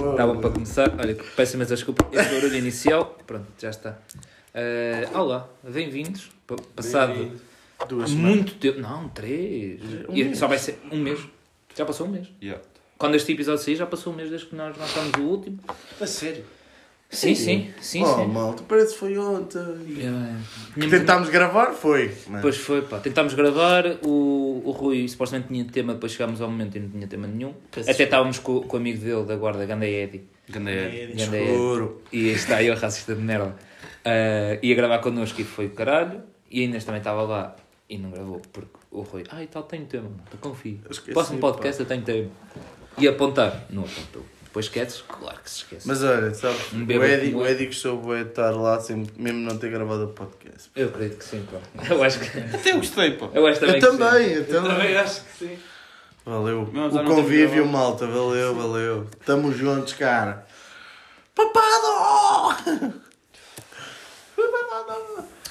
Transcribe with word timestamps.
Estava 0.00 0.34
para 0.36 0.50
começar. 0.50 0.94
Olha, 0.98 1.14
peço 1.36 1.56
imensa 1.56 1.74
desculpa. 1.74 2.06
Este 2.10 2.34
barulho 2.34 2.56
inicial. 2.56 3.18
Pronto, 3.26 3.46
já 3.58 3.68
está. 3.70 3.98
Eh, 4.54 5.06
olá, 5.14 5.48
bem-vindos. 5.62 6.30
Pa- 6.46 6.56
Passado 6.74 7.12
Bem-vindo. 7.12 7.40
Duas 7.88 8.10
muito 8.12 8.54
tempo. 8.54 8.80
Não, 8.80 9.08
três. 9.10 9.80
Um 10.08 10.14
E 10.16 10.24
mês. 10.24 10.38
Só 10.38 10.46
vai 10.48 10.58
ser 10.58 10.78
um 10.90 10.96
mês. 10.98 11.20
Já 11.76 11.84
passou 11.84 12.06
um 12.06 12.10
mês. 12.10 12.28
Yeah. 12.42 12.62
Quando 12.98 13.14
este 13.14 13.32
episódio 13.32 13.62
sair, 13.62 13.76
já 13.76 13.86
passou 13.86 14.12
um 14.12 14.16
mês 14.16 14.28
desde 14.30 14.46
que 14.48 14.56
nós 14.56 14.76
lançámos 14.76 15.12
o 15.18 15.22
último. 15.22 15.58
A 16.00 16.06
sério? 16.06 16.44
Sim, 17.12 17.34
sim, 17.34 17.70
sim, 17.80 18.04
oh, 18.04 18.14
sim. 18.14 18.26
malta, 18.28 18.62
parece 18.68 18.92
que 18.92 18.98
foi 19.00 19.18
ontem. 19.18 19.58
Eh, 19.58 20.36
Que 20.74 20.74
tínhamos- 20.74 20.98
tentámos 20.98 21.28
gravar, 21.28 21.72
foi. 21.72 22.14
Mas- 22.28 22.40
Pois 22.40 22.56
foi, 22.56 22.82
pá. 22.82 23.00
Tentámos 23.00 23.34
gravar, 23.34 23.84
o, 24.04 24.62
o 24.64 24.70
Rui 24.70 25.08
supostamente 25.08 25.48
tinha 25.48 25.64
tema, 25.64 25.94
depois 25.94 26.12
chegámos 26.12 26.40
ao 26.40 26.48
momento 26.48 26.76
e 26.76 26.80
não 26.80 26.88
tinha 26.88 27.08
tema 27.08 27.26
nenhum. 27.26 27.52
Peço 27.70 27.90
Até 27.90 28.04
estávamos 28.04 28.38
com, 28.38 28.60
com 28.60 28.76
o 28.76 28.80
amigo 28.80 29.00
dele 29.04 29.24
da 29.24 29.34
guarda, 29.34 29.66
Ganda 29.66 29.86
Eddie. 29.88 30.22
Ganhei. 30.48 31.14
Ganda 31.16 31.36
Eddie. 31.36 31.50
Escuro. 31.52 32.02
E 32.12 32.28
aí 32.28 32.34
está 32.34 32.62
eu, 32.62 32.76
racista 32.76 33.12
de 33.14 33.20
merda. 33.20 33.56
Ah, 34.04 34.56
ia 34.62 34.74
gravar 34.76 35.00
connosco 35.00 35.40
e 35.40 35.44
foi 35.44 35.66
o 35.66 35.70
caralho. 35.70 36.22
E 36.48 36.60
a 36.60 36.64
Inês 36.64 36.84
também 36.84 37.00
estava 37.00 37.22
lá 37.22 37.56
e 37.88 37.98
não 37.98 38.10
gravou, 38.12 38.40
porque 38.52 38.70
o 38.92 39.02
Rui, 39.02 39.24
ah 39.30 39.42
e 39.42 39.48
tal, 39.48 39.64
tenho 39.64 39.84
tema, 39.86 40.08
malta, 40.08 40.36
confio. 40.40 40.78
Esqueci, 40.88 41.12
Próximo 41.12 41.38
podcast 41.40 41.80
eu 41.80 41.86
tenho 41.86 42.02
tema. 42.02 42.28
E 42.98 43.08
apontar, 43.08 43.66
não 43.70 43.82
apontou. 43.82 44.24
Depois 44.50 44.66
esqueces? 44.66 45.04
Claro 45.06 45.38
que 45.44 45.48
se 45.48 45.58
esquece. 45.58 45.86
Mas 45.86 46.02
olha, 46.02 46.34
sabe, 46.34 46.58
Um 46.74 46.84
o 46.84 47.04
Eddie, 47.04 47.34
o 47.36 47.40
eu. 47.42 47.46
Eddie 47.46 47.66
gostou 47.66 48.02
de 48.02 48.22
estar 48.22 48.50
lá, 48.50 48.80
sem, 48.80 49.06
mesmo 49.16 49.38
não 49.38 49.56
ter 49.56 49.70
gravado 49.70 50.06
o 50.06 50.08
podcast. 50.08 50.68
Eu 50.74 50.88
acredito 50.88 51.18
que 51.18 51.24
sim, 51.24 51.46
pá. 51.48 51.84
Eu 51.88 52.02
acho 52.02 52.18
que. 52.18 52.36
Até 52.56 52.72
eu 52.72 52.78
gostei, 52.78 53.12
pá. 53.12 53.28
Eu 53.32 53.46
acho 53.46 53.60
também 53.60 53.76
eu 53.76 53.80
que 53.80 53.86
sim. 53.92 53.96
também, 53.98 54.32
eu 54.32 54.46
também. 54.46 54.96
acho 54.96 55.22
que 55.22 55.38
sim. 55.38 55.58
Valeu. 56.26 56.62
O 56.62 57.04
convívio, 57.04 57.64
malta, 57.64 58.08
valeu, 58.08 58.52
valeu. 58.56 59.06
Tamo 59.24 59.52
juntos, 59.52 59.92
cara. 59.92 60.44
Papado! 61.32 62.92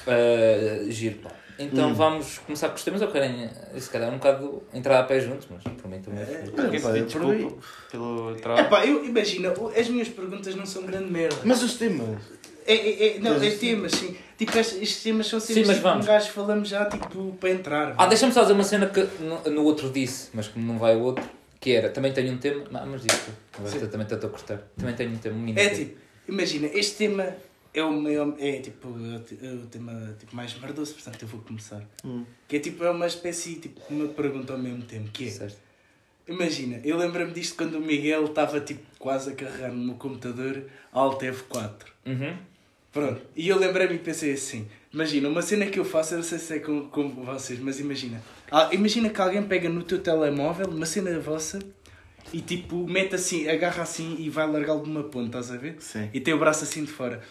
Uh, 0.06 0.90
giro, 0.92 1.20
pá. 1.20 1.30
Hum. 1.60 1.68
Então 1.72 1.94
vamos 1.94 2.38
começar 2.38 2.68
com 2.70 2.76
os 2.76 2.82
temas 2.82 3.02
ou 3.02 3.08
querem, 3.08 3.48
se 3.78 3.90
calhar, 3.90 4.08
um 4.10 4.16
bocado 4.16 4.62
entrar 4.72 4.98
a 5.00 5.02
pé 5.02 5.20
juntos, 5.20 5.46
mas 5.50 5.62
por 5.62 5.88
mim 5.90 6.00
também. 6.00 6.22
É, 6.22 6.70
Quer 6.70 6.80
pá, 6.80 6.90
desculpa 6.92 7.56
pelo 7.90 8.30
É 8.30 8.34
trabalho. 8.40 8.68
pá, 8.70 8.86
eu 8.86 9.04
imagina, 9.04 9.52
o- 9.58 9.68
as 9.68 9.88
minhas 9.88 10.08
perguntas 10.08 10.54
não 10.54 10.64
são 10.64 10.84
grande 10.84 11.10
merda. 11.10 11.36
Mas 11.44 11.62
os 11.62 11.74
temas. 11.74 12.18
É, 12.66 12.74
é, 12.74 13.16
é, 13.16 13.18
não, 13.20 13.32
Mas 13.32 13.42
é 13.42 13.50
temas, 13.50 13.92
sim. 13.92 14.16
Tipo, 14.38 14.56
estes, 14.56 15.02
temas 15.02 15.26
são 15.26 15.40
sempre 15.40 15.62
Sim, 15.62 15.66
mas 15.68 15.76
tipo, 15.78 15.88
um 15.88 16.00
gajo 16.00 16.30
falamos 16.30 16.68
já 16.68 16.84
tipo 16.86 17.32
para 17.40 17.50
entrar. 17.50 17.94
Ah, 17.98 18.06
deixa-me 18.06 18.32
só 18.32 18.42
dizer 18.42 18.52
uma 18.54 18.64
cena 18.64 18.86
que 18.86 19.00
no, 19.22 19.42
no 19.50 19.64
outro 19.64 19.90
disse, 19.90 20.28
mas 20.32 20.48
como 20.48 20.64
não 20.66 20.78
vai 20.78 20.94
o 20.96 21.00
outro, 21.00 21.24
que 21.58 21.72
era, 21.72 21.88
também 21.90 22.12
tenho 22.12 22.32
um 22.32 22.38
tema, 22.38 22.64
mas 22.70 23.74
eu 23.74 23.88
também 23.90 24.06
estou 24.06 24.28
a 24.28 24.32
cortar, 24.32 24.58
também 24.78 24.94
tenho 24.94 25.10
um 25.10 25.16
tema, 25.18 25.36
um 25.36 25.40
mini 25.40 25.60
É 25.60 25.64
tema. 25.68 25.76
tipo, 25.76 25.98
imagina, 26.28 26.68
este 26.72 26.96
tema 26.96 27.26
é 27.72 27.82
o 27.82 27.92
meu, 28.00 28.36
é 28.38 28.58
tipo 28.60 28.88
o, 28.88 29.20
te- 29.20 29.34
o 29.34 29.66
tema 29.66 30.14
tipo, 30.18 30.34
mais 30.34 30.52
merdoso, 30.58 30.94
portanto 30.94 31.22
eu 31.22 31.28
vou 31.28 31.40
começar. 31.40 31.82
Hum. 32.04 32.24
Que 32.48 32.56
é 32.56 32.58
tipo, 32.60 32.82
é 32.84 32.90
uma 32.90 33.06
espécie 33.06 33.56
tipo 33.56 33.80
uma 33.90 34.08
pergunta 34.08 34.52
ao 34.52 34.58
mesmo 34.58 34.82
tempo, 34.82 35.10
que 35.12 35.26
é, 35.26 35.30
Certo. 35.30 35.58
imagina, 36.28 36.80
eu 36.84 36.96
lembro-me 36.96 37.32
disto 37.32 37.56
quando 37.56 37.76
o 37.76 37.80
Miguel 37.80 38.24
estava 38.26 38.60
tipo 38.60 38.82
quase 38.98 39.30
a 39.30 39.34
carregar 39.34 39.70
no 39.72 39.84
meu 39.84 39.94
computador 39.94 40.64
Alt 40.92 41.20
F4. 41.22 41.72
Uhum. 42.06 42.36
Pronto, 42.92 43.20
e 43.36 43.48
eu 43.48 43.56
lembrei-me 43.56 43.94
e 43.94 43.98
pensei 43.98 44.32
assim: 44.32 44.66
imagina, 44.92 45.28
uma 45.28 45.42
cena 45.42 45.66
que 45.66 45.78
eu 45.78 45.84
faço, 45.84 46.14
eu 46.14 46.18
não 46.18 46.24
sei 46.24 46.38
se 46.38 46.54
é 46.56 46.58
com, 46.58 46.88
com 46.88 47.08
vocês, 47.24 47.60
mas 47.60 47.78
imagina, 47.78 48.20
ah, 48.50 48.68
imagina 48.72 49.08
que 49.08 49.20
alguém 49.20 49.42
pega 49.44 49.68
no 49.68 49.82
teu 49.84 50.00
telemóvel 50.00 50.66
uma 50.68 50.86
cena 50.86 51.16
vossa 51.20 51.60
e 52.32 52.40
tipo 52.40 52.86
mete 52.88 53.14
assim, 53.14 53.48
agarra 53.48 53.84
assim 53.84 54.16
e 54.18 54.28
vai 54.28 54.50
largá-lo 54.50 54.82
de 54.82 54.90
uma 54.90 55.04
ponta, 55.04 55.38
estás 55.38 55.52
a 55.52 55.56
ver? 55.56 55.76
Sim. 55.78 56.10
E 56.12 56.18
tem 56.20 56.34
o 56.34 56.38
braço 56.38 56.64
assim 56.64 56.84
de 56.84 56.90
fora. 56.90 57.22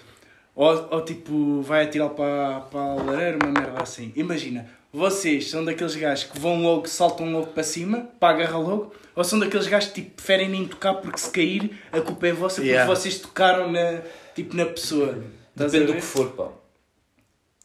Ou, 0.61 0.87
ou 0.91 1.01
tipo, 1.05 1.61
vai 1.61 1.85
atirá-lo 1.85 2.09
para, 2.09 2.59
para 2.69 2.79
a 2.81 2.95
lareira, 2.95 3.37
uma 3.41 3.49
merda 3.61 3.81
assim. 3.81 4.11
Imagina, 4.13 4.69
vocês 4.91 5.49
são 5.49 5.63
daqueles 5.63 5.95
gajos 5.95 6.25
que 6.25 6.37
vão 6.37 6.61
logo, 6.61 6.85
saltam 6.85 7.31
logo 7.31 7.47
para 7.47 7.63
cima, 7.63 8.09
para 8.19 8.35
agarrar 8.35 8.57
logo, 8.59 8.91
ou 9.15 9.23
são 9.23 9.39
daqueles 9.39 9.67
gajos 9.67 9.89
que 9.91 10.01
tipo, 10.01 10.15
preferem 10.17 10.49
nem 10.49 10.65
tocar 10.67 10.95
porque 10.95 11.17
se 11.17 11.29
cair 11.31 11.79
a 11.93 12.01
culpa 12.01 12.27
é 12.27 12.33
vossa 12.33 12.55
porque 12.55 12.71
Yeah. 12.71 12.93
vocês 12.93 13.19
tocaram 13.19 13.71
na, 13.71 14.01
tipo, 14.35 14.53
na 14.57 14.65
pessoa. 14.65 15.23
Estás 15.51 15.71
Depende 15.71 15.85
do 15.87 15.93
ver? 15.93 15.99
que 16.01 16.05
for, 16.05 16.27
pá. 16.31 16.47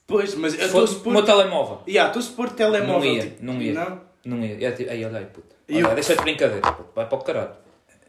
Pois, 0.06 0.34
mas 0.37 0.53
eu 0.55 0.61
Se 0.61 0.66
estou 0.66 0.84
a 0.84 0.87
for 0.87 0.93
supor. 0.94 1.12
meu 1.15 1.25
telemóvel, 1.25 1.81
Yeah, 1.88 2.09
estou 2.11 2.21
a 2.21 2.22
supor 2.31 2.50
telemóvel. 2.50 2.99
Não 3.00 3.05
ia, 3.16 3.22
tipo, 3.22 3.44
não 3.44 3.61
ia. 3.62 3.72
Não? 3.75 4.00
não 4.25 4.44
ia, 4.44 4.71
tipo, 4.72 4.91
aí 4.91 5.05
olha 5.05 5.19
aí, 5.19 5.25
puta, 5.26 5.56
E 5.69 5.76
olha, 5.82 5.91
o- 5.91 5.94
deixa 5.94 6.15
de 6.15 6.22
brincadeira, 6.22 6.61
puta, 6.72 6.91
vai 6.94 7.06
para 7.09 7.19
o 7.19 7.22
caralho. 7.25 7.65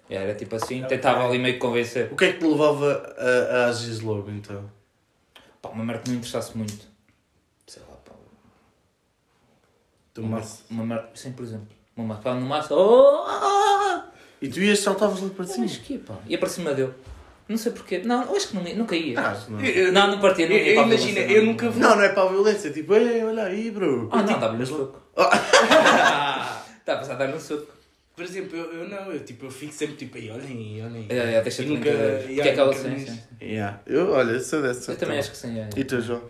E 0.07 0.13
Era 0.13 0.35
tipo 0.35 0.55
assim, 0.55 0.83
tentava 0.83 1.27
ali 1.27 1.39
meio 1.39 1.55
que 1.55 1.59
convencer. 1.59 2.09
O 2.11 2.15
que 2.15 2.25
é 2.25 2.33
que 2.33 2.37
te 2.39 2.45
levava 2.45 3.15
a, 3.17 3.55
a 3.55 3.65
agir 3.69 4.03
logo, 4.03 4.29
então? 4.29 4.63
Pá, 5.67 5.71
uma 5.73 5.83
merda 5.83 6.01
que 6.03 6.09
não 6.09 6.13
me 6.13 6.19
interessasse 6.19 6.57
muito. 6.57 6.85
Sei 7.67 7.81
lá, 7.89 7.95
pá. 7.97 8.11
Tu 10.13 10.21
Uma, 10.21 10.37
mas- 10.37 10.63
uma 10.69 10.85
merda, 10.85 11.09
sim, 11.15 11.31
por 11.31 11.43
exemplo. 11.43 11.67
Uma 11.95 12.07
merda, 12.07 12.21
pá, 12.23 12.33
no 12.35 12.45
máximo, 12.45 12.77
oh, 12.77 14.01
E 14.41 14.49
tu 14.49 14.59
ias 14.59 14.79
saltavas 14.79 15.21
logo 15.21 15.33
para 15.33 15.45
cima? 15.45 15.65
Mas 15.65 15.77
que 15.77 15.97
pá? 15.97 16.15
Ia 16.27 16.37
para 16.37 16.49
cima 16.49 16.73
dele. 16.73 16.93
Não 17.47 17.57
sei 17.57 17.71
porquê. 17.71 17.99
Não, 17.99 18.23
eu 18.23 18.35
acho 18.35 18.49
que 18.49 18.55
não, 18.55 18.63
nunca 18.75 18.95
ia. 18.95 19.19
Ah, 19.19 19.37
não. 19.49 19.59
Eu- 19.61 19.91
Não, 19.91 20.07
não 20.11 20.19
partia, 20.19 20.47
não 20.49 20.55
eu- 20.55 20.81
a 20.81 20.83
Imagina, 20.85 21.19
eu 21.19 21.41
não. 21.43 21.51
nunca 21.51 21.69
vou. 21.69 21.79
Não, 21.81 21.95
não 21.95 22.03
é 22.03 22.09
para 22.09 22.23
a 22.23 22.27
violência, 22.29 22.71
tipo, 22.71 22.93
ei, 22.95 23.23
olha 23.23 23.43
aí, 23.43 23.69
bro. 23.71 24.09
Ah, 24.11 24.23
não, 24.23 24.39
dá-me 24.39 24.61
um 24.63 24.65
soco. 24.65 24.99
Ah. 25.17 26.61
Está 26.79 26.93
a 26.93 26.97
passar 26.97 27.13
a 27.13 27.15
dar 27.15 27.33
um 27.33 27.39
soco. 27.39 27.71
Por 28.15 28.23
exemplo, 28.23 28.57
eu, 28.57 28.73
eu 28.73 28.87
não, 28.89 29.11
eu, 29.11 29.19
tipo, 29.19 29.45
eu 29.45 29.51
fico 29.51 29.73
sempre 29.73 29.95
tipo 29.97 30.17
aí, 30.17 30.31
olhem, 30.31 30.81
olhem. 30.85 31.05
É, 31.09 31.33
é, 31.35 31.41
deixa 31.41 31.61
E 31.61 31.65
de 31.65 31.71
nunca- 31.73 31.89
Porque 31.91 32.39
é 32.41 32.51
aquela 32.51 32.73
sim. 32.73 33.19
Yeah. 33.41 33.81
Eu, 33.85 34.11
olha, 34.11 34.31
eu 34.31 34.39
sou 34.39 34.61
dessa. 34.61 34.93
Eu 34.93 34.97
também 34.97 35.19
acho 35.19 35.31
que 35.31 35.37
sim. 35.37 35.59
é. 35.59 35.69
E 35.75 35.83
tu, 35.83 35.99
João? 36.01 36.21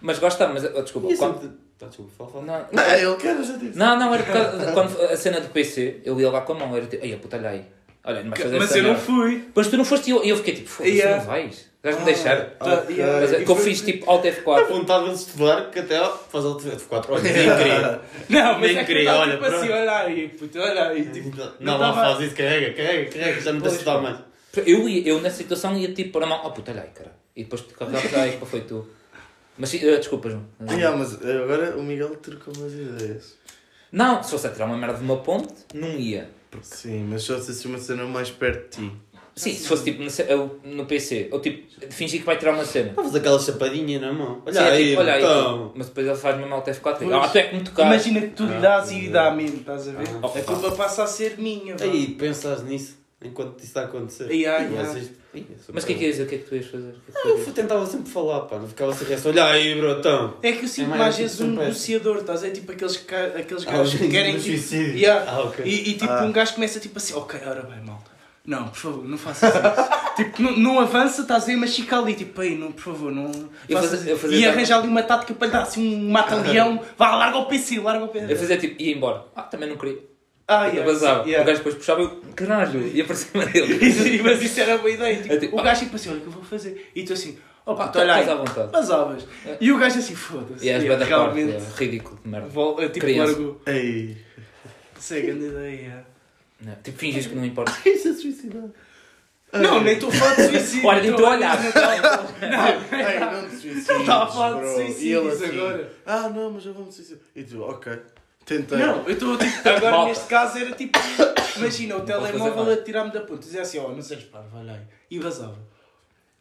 Mas 0.00 0.18
gosta, 0.18 0.48
mas 0.48 0.64
oh, 0.64 0.82
desculpa. 0.82 1.08
Quando... 1.16 1.52
Tá, 1.78 1.86
desculpa, 1.86 2.12
fala, 2.18 2.30
fala. 2.30 2.44
Não, 2.44 2.58
Não, 2.72 3.16
quer, 3.16 3.36
eu 3.36 3.44
já 3.44 3.56
disse. 3.56 3.78
não, 3.78 3.98
não, 3.98 4.12
era 4.12 4.22
por 4.24 4.32
causa 4.32 4.72
quando 4.72 5.00
a 5.02 5.16
cena 5.16 5.40
do 5.40 5.48
PC, 5.50 6.00
eu 6.04 6.20
ia 6.20 6.30
lá 6.30 6.40
com 6.42 6.52
a 6.54 6.58
mão, 6.58 6.76
era 6.76 6.86
tipo, 6.86 7.02
ai, 7.04 7.16
puta, 7.16 7.36
olha 7.36 7.50
aí. 7.50 7.64
Olha, 8.04 8.22
não 8.22 8.30
vais 8.30 8.42
fazer 8.42 8.58
Mas 8.58 8.74
eu 8.76 8.82
não 8.82 8.96
fui. 8.96 9.36
Depois 9.38 9.68
tu 9.68 9.76
não 9.76 9.84
foste 9.84 10.08
e 10.08 10.10
eu, 10.10 10.24
eu 10.24 10.36
fiquei 10.36 10.54
tipo, 10.54 10.68
foda-se, 10.68 10.96
Yeah. 10.96 11.18
não 11.18 11.26
vais? 11.26 11.69
Vais-me 11.82 12.04
deixar? 12.04 12.50
Tá, 12.58 12.74
Ok. 12.74 12.94
yeah, 12.94 13.20
Mas 13.20 13.30
que 13.44 13.50
eu 13.50 13.56
foi- 13.56 13.64
fiz 13.64 13.80
tipo 13.80 14.10
Alt 14.10 14.24
A 14.26 14.28
F4. 14.32 14.68
vontade 14.68 15.08
de 15.08 15.14
estudar 15.14 15.70
que 15.70 15.78
até 15.78 15.98
faz 16.30 16.44
o 16.44 16.56
F4. 16.58 17.06
Olha, 17.08 17.22
nem 17.22 17.32
queria. 17.32 18.00
Não, 18.28 18.52
mas 18.58 18.60
Nem 18.60 18.76
é 18.76 18.80
que 18.80 18.86
queria, 18.86 19.14
olha, 19.14 19.32
tipo 19.32 19.44
assim, 19.46 19.70
olha 19.70 19.96
aí, 19.98 20.28
puto, 20.28 20.58
olha 20.58 20.88
aí. 20.88 21.06
Tipo, 21.06 21.34
Não, 21.36 21.46
não 21.60 21.78
não 21.78 21.78
tava- 21.94 22.14
faz 22.14 22.20
isso, 22.26 22.36
carrega, 22.36 22.74
carrega, 22.74 23.10
carrega, 23.10 23.40
já 23.40 23.52
não 23.52 23.60
de 23.62 23.68
estudar 23.68 23.98
mais. 24.02 24.18
Eu, 24.66 24.86
ia, 24.88 25.08
eu 25.08 25.20
nessa 25.22 25.36
situação 25.38 25.74
ia 25.78 25.92
tipo 25.94 26.12
pôr 26.12 26.22
a 26.24 26.26
mão, 26.26 26.40
oh 26.44 26.50
puta, 26.50 26.70
olha 26.72 26.82
aí, 26.82 26.88
cara. 26.90 27.12
E 27.34 27.44
depois 27.44 27.62
te 27.62 27.72
carregavas, 27.72 28.12
ai, 28.14 28.32
pá, 28.38 28.44
foi 28.44 28.60
tu. 28.60 28.86
Mas 29.56 29.72
eh, 29.74 29.96
desculpa, 29.96 30.28
João. 30.28 30.44
Yeah, 30.70 30.94
mas 30.96 31.14
eh, 31.24 31.42
agora 31.42 31.76
o 31.78 31.82
Miguel 31.82 32.14
trocou 32.16 32.52
umas 32.56 32.72
ideias. 32.74 33.38
Não, 33.92 34.22
se 34.22 34.30
fosse 34.32 34.46
a 34.46 34.50
tirar 34.50 34.66
uma 34.66 34.76
merda 34.76 34.98
de 34.98 35.02
uma 35.04 35.16
ponte, 35.18 35.54
não 35.72 35.88
ia. 35.88 36.28
Sim, 36.62 37.04
mas 37.08 37.22
só 37.22 37.38
se 37.38 37.46
fosse 37.46 37.66
uma 37.68 37.78
cena 37.78 38.04
mais 38.04 38.30
perto 38.30 38.80
de 38.80 38.88
ti. 38.88 38.92
Sim, 39.36 39.54
se 39.54 39.66
fosse 39.68 39.84
tipo 39.84 40.02
no, 40.02 40.72
no 40.76 40.86
PC, 40.86 41.28
ou 41.32 41.40
tipo, 41.40 41.62
fingir 41.90 42.20
que 42.20 42.26
vai 42.26 42.36
tirar 42.36 42.52
uma 42.52 42.64
cena. 42.64 42.92
Faz 42.94 43.14
aquela 43.14 43.38
chapadinha 43.38 43.98
na 43.98 44.12
mão. 44.12 44.42
Olha 44.44 44.52
Sim, 44.54 44.66
é 44.66 44.70
aí, 44.70 44.88
tipo, 44.88 45.00
olha 45.00 45.12
aí, 45.14 45.22
então. 45.22 45.72
mas 45.74 45.86
depois 45.86 46.06
ele 46.06 46.16
faz 46.16 46.36
mesmo 46.36 46.54
Alt 46.54 46.66
F4. 46.66 46.96
Pois. 46.98 47.12
Ah, 47.12 47.28
tu 47.28 47.38
é 47.38 47.42
que 47.44 47.56
me 47.56 47.62
tocar. 47.64 47.86
Imagina 47.86 48.20
que 48.20 48.28
tu 48.28 48.44
lhe 48.46 48.54
Ah, 48.54 48.60
dás 48.60 48.90
e 48.90 49.06
é. 49.06 49.10
dá 49.10 49.30
mesmo, 49.30 49.56
estás 49.60 49.88
a 49.88 49.92
ver? 49.92 50.08
Ah. 50.22 50.26
a 50.26 50.42
culpa 50.42 50.70
passa 50.72 51.04
a 51.04 51.06
ser 51.06 51.38
minha. 51.38 51.76
vá. 51.76 51.84
Aí, 51.84 52.08
pensas 52.18 52.62
nisso 52.64 52.98
enquanto 53.22 53.58
isso 53.58 53.66
está 53.68 53.82
a 53.82 53.84
acontecer. 53.84 54.30
E 54.30 54.46
ai. 54.46 54.66
vocês- 54.68 55.10
Ih, 55.32 55.46
Mas 55.72 55.84
o 55.84 55.86
que 55.86 55.92
é 55.92 55.96
que 55.96 56.02
ias 56.06 56.12
dizer? 56.16 56.24
O 56.24 56.26
que 56.26 56.34
é 56.34 56.38
que 56.38 56.44
tu 56.44 56.56
ias 56.56 56.66
fazer? 56.66 56.90
Que 56.92 57.16
é 57.16 57.22
que 57.22 57.28
tu 57.44 57.48
Eu 57.50 57.52
tentava 57.54 57.86
sempre 57.86 58.10
falar, 58.10 58.40
pá, 58.40 58.58
não 58.58 58.66
ficava 58.66 58.90
assim, 58.90 59.04
resto. 59.04 59.28
olha 59.28 59.44
aí, 59.44 59.76
brotão. 59.76 60.34
É 60.42 60.50
que 60.50 60.64
eu 60.64 60.68
sinto 60.68 60.92
É 60.92 60.98
mais 60.98 61.14
tipo 61.14 61.22
vezes 61.28 61.40
um 61.40 61.44
surpresa. 61.44 61.62
negociador, 61.68 62.16
estás 62.16 62.40
a 62.40 62.46
ver? 62.46 62.52
Tipo 62.52 62.72
aqueles, 62.72 62.96
ca- 62.96 63.26
aqueles 63.36 63.64
Ah, 63.68 63.70
gajos 63.70 63.94
que 64.00 64.08
querem. 64.10 64.36
Tipo. 64.40 64.74
Yeah. 64.74 65.30
Ah, 65.30 65.40
ok. 65.44 65.64
E, 65.64 65.90
e 65.90 65.94
tipo, 65.94 66.10
Ah. 66.10 66.24
um 66.24 66.32
gajo 66.32 66.54
começa 66.54 66.80
tipo 66.80 66.98
assim, 66.98 67.14
ok, 67.14 67.38
ora 67.46 67.62
bem, 67.62 67.80
malta. 67.86 68.09
Não, 68.50 68.68
por 68.68 68.76
favor, 68.76 69.04
não 69.08 69.16
faças 69.16 69.54
isso. 69.54 69.90
tipo, 70.16 70.42
não, 70.42 70.56
não 70.56 70.80
avança, 70.80 71.22
estás 71.22 71.44
a 71.44 71.46
ver, 71.46 71.56
mas 71.56 71.74
fica 71.74 71.96
ali, 71.98 72.14
tipo, 72.14 72.40
aí, 72.40 72.56
não, 72.58 72.72
por 72.72 72.82
favor, 72.82 73.12
não 73.12 73.30
Eu 73.68 73.78
faças 73.78 74.06
eu 74.06 74.18
fazia 74.18 74.38
E 74.38 74.44
arranja 74.46 74.76
ali 74.76 74.88
uma 74.88 75.02
tática 75.04 75.32
para 75.34 75.46
lhe 75.46 75.52
dar 75.52 75.62
assim 75.62 75.94
um 75.94 76.10
mata-leão, 76.10 76.80
vá, 76.98 77.14
larga 77.14 77.38
o 77.38 77.46
PC, 77.46 77.78
larga 77.78 78.04
o 78.04 78.08
PC. 78.08 78.32
Eu 78.32 78.36
fazia 78.36 78.56
tipo, 78.58 78.82
ia 78.82 78.94
embora. 78.96 79.24
Ah, 79.36 79.42
também 79.42 79.68
não 79.68 79.76
queria. 79.76 79.98
Ah, 80.48 80.66
yeah, 80.66 80.84
vazava. 80.84 81.22
yeah. 81.28 81.44
O 81.44 81.46
gajo 81.46 81.58
depois 81.58 81.74
puxava 81.76 82.00
eu, 82.02 82.20
caralho, 82.34 82.84
ia 82.88 83.04
para 83.04 83.14
cima 83.14 83.46
dele. 83.46 83.72
Isso- 83.86 84.24
mas 84.24 84.42
isso 84.42 84.58
era 84.60 84.78
boa 84.78 84.90
ideia. 84.90 85.22
Tipo, 85.22 85.32
É 85.34 85.36
tipo, 85.38 85.56
o 85.56 85.60
ah. 85.60 85.62
gajo 85.62 85.80
tipo 85.84 85.94
assim, 85.94 86.08
olha 86.10 86.18
o 86.18 86.20
que 86.22 86.26
eu 86.26 86.32
vou 86.32 86.42
fazer. 86.42 86.90
E 86.92 87.04
tu 87.04 87.12
assim, 87.12 87.38
oh 87.64 87.76
Pá, 87.76 87.86
puto, 87.86 88.00
olha 88.00 88.14
aí, 88.14 88.20
estás 88.22 88.36
à 88.36 88.42
vontade. 88.42 88.72
vazavas. 88.72 89.26
É. 89.46 89.56
E 89.60 89.70
o 89.70 89.78
gajo 89.78 89.98
assim, 90.00 90.16
foda-se. 90.16 90.66
E 90.66 90.68
és 90.70 90.82
Yeah, 90.82 90.98
parte, 91.06 91.08
realmente. 91.08 91.52
é 91.56 91.78
ridículo 91.78 92.18
de 92.24 92.28
merda. 92.28 92.48
Vol- 92.48 92.88
tipo, 92.88 93.06
largou. 93.16 93.62
Ei. 93.64 94.16
Isso 94.98 95.14
é 95.14 95.20
grande 95.20 95.44
ideia. 95.46 96.04
Não, 96.62 96.74
Tipo, 96.82 96.98
finges 96.98 97.26
que 97.26 97.34
não 97.34 97.44
importa. 97.44 97.72
Isso 97.88 98.08
é 98.08 98.12
suicidar. 98.14 98.62
Não, 99.52 99.82
nem 99.82 99.94
estou 99.94 100.10
a 100.10 100.12
falar 100.12 100.34
de 100.36 100.42
suicídio. 100.48 100.86
Olha, 100.88 101.00
nem 101.02 101.10
estou 101.10 101.26
a 101.26 101.30
olhar. 101.30 101.58
Não, 101.60 102.98
Ei, 102.98 103.18
não 103.20 103.48
te 103.48 103.56
suicides, 103.56 103.86
Não 103.88 104.00
estava 104.00 104.24
a 104.24 104.26
falar 104.28 104.52
de 104.54 104.60
bro. 104.60 104.74
suicídios 104.74 105.02
E 105.02 105.12
ele 105.12 105.28
assim, 105.28 105.58
agora. 105.58 105.92
Ah, 106.06 106.28
não, 106.28 106.50
mas 106.52 106.66
eu 106.66 106.72
vou 106.74 106.86
me 106.86 106.92
suicidar. 106.92 107.22
E 107.34 107.42
tu, 107.42 107.62
ok. 107.62 107.98
Tentei. 108.46 108.78
não, 108.78 109.02
eu 109.04 109.12
estou 109.12 109.36
tipo. 109.36 109.52
Agora 109.68 109.90
Malta. 109.90 110.08
neste 110.08 110.24
caso 110.26 110.58
era 110.58 110.72
tipo. 110.72 110.98
imagina 111.56 111.96
o 111.96 112.00
telemóvel 112.00 112.72
a 112.72 112.76
tirar-me 112.78 113.12
da 113.12 113.20
ponta. 113.20 113.40
Dizia 113.40 113.62
assim, 113.62 113.78
ó, 113.78 113.88
não 113.90 114.00
sejas 114.02 114.24
parvo, 114.24 114.56
olha 114.58 114.72
aí. 114.72 114.80
E 115.10 115.18
vazava. 115.18 115.58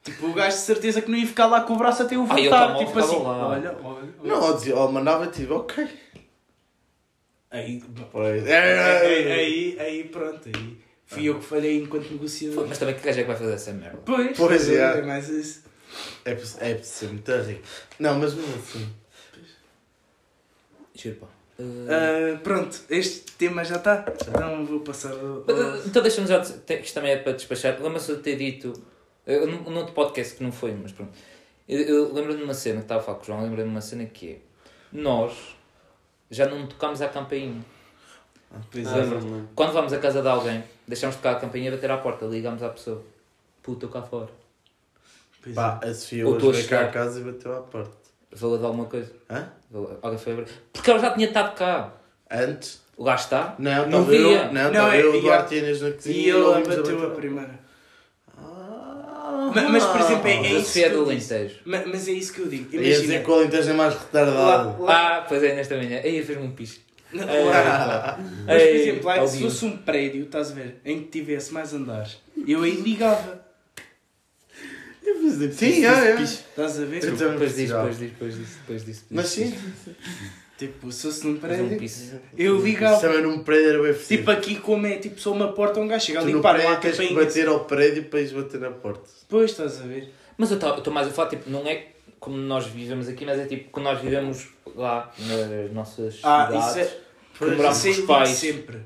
Tipo, 0.04 0.28
o 0.28 0.34
gajo 0.34 0.56
de 0.56 0.62
certeza 0.64 1.02
que 1.02 1.12
não 1.12 1.18
ia 1.18 1.28
ficar 1.28 1.46
lá 1.48 1.62
com 1.62 1.74
o 1.74 1.78
braço 1.78 2.02
até 2.04 2.18
o 2.18 2.24
Ah, 2.24 2.26
voltar. 2.26 2.40
telemóvel 2.74 2.88
Tipo 2.88 3.00
assim, 3.00 3.24
lá. 3.24 3.48
olha, 3.50 3.70
olha. 3.70 3.78
olha. 3.84 4.10
Não, 4.24 4.42
ou 4.42 4.54
dizia, 4.54 4.76
ou 4.76 4.92
mandava 4.92 5.28
tipo, 5.28 5.54
ok. 5.56 5.88
Aí, 7.52 7.82
Pois. 8.12 8.46
aí, 8.46 8.54
aí, 8.54 9.32
aí, 9.32 9.78
aí, 9.80 10.04
pronto. 10.06 10.48
Aí 10.56 10.78
fui 11.06 11.24
eu 11.26 11.40
que 11.40 11.46
falhei 11.46 11.78
enquanto 11.82 12.12
negociador. 12.12 12.68
Mas 12.68 12.78
também 12.78 12.96
que 12.96 13.02
gajo 13.02 13.20
é 13.20 13.22
que 13.24 13.28
vai 13.28 13.36
fazer 13.38 13.54
essa 13.54 13.74
merda? 13.74 14.00
Pois, 14.06 14.38
Pois, 14.38 14.70
é, 14.70 14.76
é. 14.76 14.98
é 15.00 15.02
mais 15.02 15.28
isso. 15.30 15.64
É 16.24 16.36
por 16.36 16.46
é 16.60 16.74
por 16.76 16.84
ser 16.86 17.08
muito 17.08 17.32
rico. 17.32 17.62
Não, 17.98 18.20
mas 18.20 18.34
mesmo 18.36 18.56
assim. 18.56 18.88
Pá. 21.20 21.28
Uh, 21.58 21.88
Ah, 21.90 22.40
pronto, 22.44 22.80
este 22.90 23.32
tema 23.34 23.64
já 23.66 23.78
está. 23.78 24.06
Então 24.28 24.66
vou 24.66 24.82
passar 24.82 25.12
ao... 25.12 25.38
ao- 25.50 25.78
Então 25.86 26.02
deixa-me 26.02 26.28
já 26.28 26.40
isto 26.42 26.94
também 26.94 27.12
é 27.12 27.18
para 27.18 27.32
despachar. 27.34 27.82
Lembra-se 27.82 28.16
de 28.16 28.22
ter 28.22 28.36
dito, 28.38 28.74
eu, 29.26 29.48
num, 29.48 29.64
num 29.64 29.78
outro 29.78 29.94
podcast 29.94 30.36
que 30.36 30.44
não 30.44 30.52
foi, 30.52 30.72
mas 30.74 30.92
pronto. 30.92 31.12
Eu, 31.68 31.80
eu 31.82 32.14
lembro-me 32.14 32.38
de 32.38 32.44
uma 32.44 32.54
cena 32.54 32.78
que 32.78 32.84
estava 32.84 33.02
a 33.02 33.04
falar 33.04 33.18
com 33.18 33.24
o 33.24 33.26
João, 33.28 33.42
lembro-me 33.42 33.64
de 33.64 33.70
uma 33.70 33.82
cena 33.82 34.06
que 34.06 34.32
é, 34.34 34.38
nós 34.92 35.34
já 36.30 36.48
não 36.48 36.68
tocámos 36.68 37.02
à 37.02 37.08
campainha. 37.10 37.64
Pois 38.72 38.88
Ah, 38.88 38.98
é. 39.00 39.04
Quando 39.56 39.74
vamos 39.74 39.94
à 39.94 40.00
casa 40.00 40.22
de 40.22 40.28
alguém, 40.28 40.64
deixamos 40.88 41.16
tocar 41.16 41.34
a 41.34 41.40
campainha 41.40 41.68
e 41.70 41.72
bater 41.72 41.92
à 41.92 41.98
porta, 41.98 42.26
ligamos 42.26 42.64
à 42.64 42.70
pessoa. 42.70 43.04
Puta, 43.62 43.86
estou 43.86 44.02
cá 44.02 44.08
fora. 44.08 44.30
Pois 45.44 45.56
Pá, 45.56 45.80
é. 45.84 45.90
a 45.90 45.94
Sofia 45.94 46.28
Ou 46.28 46.34
hoje 46.36 46.52
veio 46.52 46.68
cá 46.70 46.82
a 46.82 46.88
casa 46.88 47.20
e 47.20 47.24
bateu 47.24 47.56
à 47.58 47.62
porta. 47.62 47.92
Valeu 48.32 48.58
de 48.58 48.66
alguma 48.66 48.86
coisa. 48.86 49.12
Hã? 49.30 49.48
Alguém 50.02 50.20
foi 50.20 50.34
abrir. 50.34 50.48
Porque 50.74 50.90
ela 50.90 51.00
já 51.00 51.12
tinha 51.14 51.28
estado 51.28 51.56
cá. 51.56 51.94
Antes? 52.30 52.82
Lá 52.98 53.16
está. 53.16 53.56
Não, 53.58 53.72
Não 53.88 54.02
estava 54.02 54.14
eu, 54.16 54.30
via. 54.30 54.52
não, 54.52 54.72
Não, 54.72 54.92
é- 54.92 55.02
eu, 55.02 55.16
o 55.18 55.22
Duarte 55.22 55.56
e 55.56 55.58
Inês 55.60 55.82
na 55.82 55.92
cozinha 55.92 56.16
E 56.18 56.30
ele 56.30 56.64
bateu 56.68 57.08
a 57.08 57.16
primeira. 57.16 57.60
Ah. 59.56 59.62
Ma- 59.64 59.70
mas, 59.70 59.86
por 59.86 60.02
exemplo, 60.02 60.28
é- 60.28 60.36
é 60.38 60.54
isso 60.54 60.66
Sofia 60.68 60.86
é 60.86 60.90
que 60.90 60.96
do. 60.96 61.02
Alentejo. 61.04 61.56
Ma- 61.66 61.84
Mas 61.88 62.08
é 62.08 62.12
isso 62.12 62.34
que 62.34 62.40
eu 62.40 62.48
digo. 62.48 62.74
Ia 62.76 62.80
dizer 62.82 63.04
Imagina. 63.04 63.24
que 63.24 63.32
o 63.32 63.34
Alentejo 63.34 63.70
é 63.70 63.74
mais 63.74 63.94
retardado. 63.96 64.82
Lá- 64.84 64.86
lá- 64.86 65.18
Ah, 65.18 65.22
pois 65.28 65.44
é, 65.44 65.56
nesta 65.56 65.76
manhã. 65.78 66.00
Aí 66.04 66.24
fez-me 66.24 66.46
um 66.46 66.52
piso. 66.52 66.80
Não, 67.12 67.26
lá- 67.26 67.64
pá. 67.64 68.20
Mas, 68.20 68.62
por 68.62 68.68
Ei, 68.68 68.82
exemplo, 68.82 69.06
lá, 69.08 69.28
se 69.28 69.42
fosse 69.42 69.66
um 69.66 69.78
prédio, 69.78 70.24
estás 70.26 70.52
a 70.52 70.54
ver, 70.54 70.80
em 70.86 71.00
que 71.02 71.08
tivesse 71.10 71.52
mais 71.54 71.74
andares, 71.74 72.18
eu 72.48 72.62
aí 72.64 72.72
ligava. 72.82 73.48
Sim, 75.54 75.86
é, 75.86 75.90
é. 76.12 76.22
Estás 76.22 76.80
a 76.80 76.86
ver? 76.86 77.00
Também 77.02 77.16
Depois 77.16 77.40
precisava. 77.40 77.90
depois 77.90 77.98
diz, 78.00 78.10
depois 78.12 78.36
diz, 78.36 78.50
depois 78.60 78.86
diz. 78.86 79.06
Mas 79.10 79.28
sim, 79.28 79.54
Tipo, 80.60 80.92
se 80.92 81.04
fosse 81.04 81.26
num 81.26 81.36
um 81.36 81.38
prédio, 81.40 81.78
piso. 81.80 82.20
eu 82.38 82.58
Isso 82.58 82.66
ligava. 82.66 83.00
também 83.00 83.22
num 83.22 83.42
prédio 83.44 83.70
era 83.70 83.82
bem 83.82 83.94
Tipo 83.94 84.00
possível. 84.04 84.34
aqui, 84.34 84.56
como 84.58 84.86
é 84.88 84.98
tipo 84.98 85.18
só 85.20 85.32
uma 85.32 85.54
porta, 85.54 85.80
um 85.80 85.88
gajo 85.88 86.06
chega 86.06 86.20
ali, 86.20 86.34
há 86.38 86.42
prédio 86.42 86.80
tens 86.82 86.98
que 86.98 87.14
bater 87.14 87.48
ao 87.48 87.64
prédio 87.64 88.04
para 88.04 88.20
ires 88.20 88.34
bater 88.34 88.60
na 88.60 88.70
porta. 88.72 89.10
Depois, 89.22 89.52
estás 89.52 89.80
a 89.82 89.86
ver? 89.86 90.14
Mas 90.38 90.52
eu 90.52 90.58
estou 90.58 90.94
mais 90.94 91.08
a 91.08 91.12
falar, 91.12 91.30
tipo, 91.30 91.50
não 91.50 91.66
é 91.66 91.88
como 92.20 92.36
nós 92.36 92.66
vivemos 92.68 93.08
aqui, 93.08 93.26
mas 93.26 93.40
é 93.40 93.46
tipo 93.46 93.70
como 93.72 93.86
nós 93.86 94.02
vivemos 94.02 94.50
lá 94.76 95.10
nas 95.18 95.72
nossas 95.72 96.20
Ah, 96.24 96.48
cidades. 96.48 96.68
isso 96.68 96.80
é. 96.80 96.98
que 97.38 97.46
morámos 97.56 97.78
Isso 97.78 97.84
com 97.84 97.88
é 97.88 97.92
os 97.92 97.96
ligo 97.96 98.08
pais. 98.08 98.30
sempre. 98.30 98.78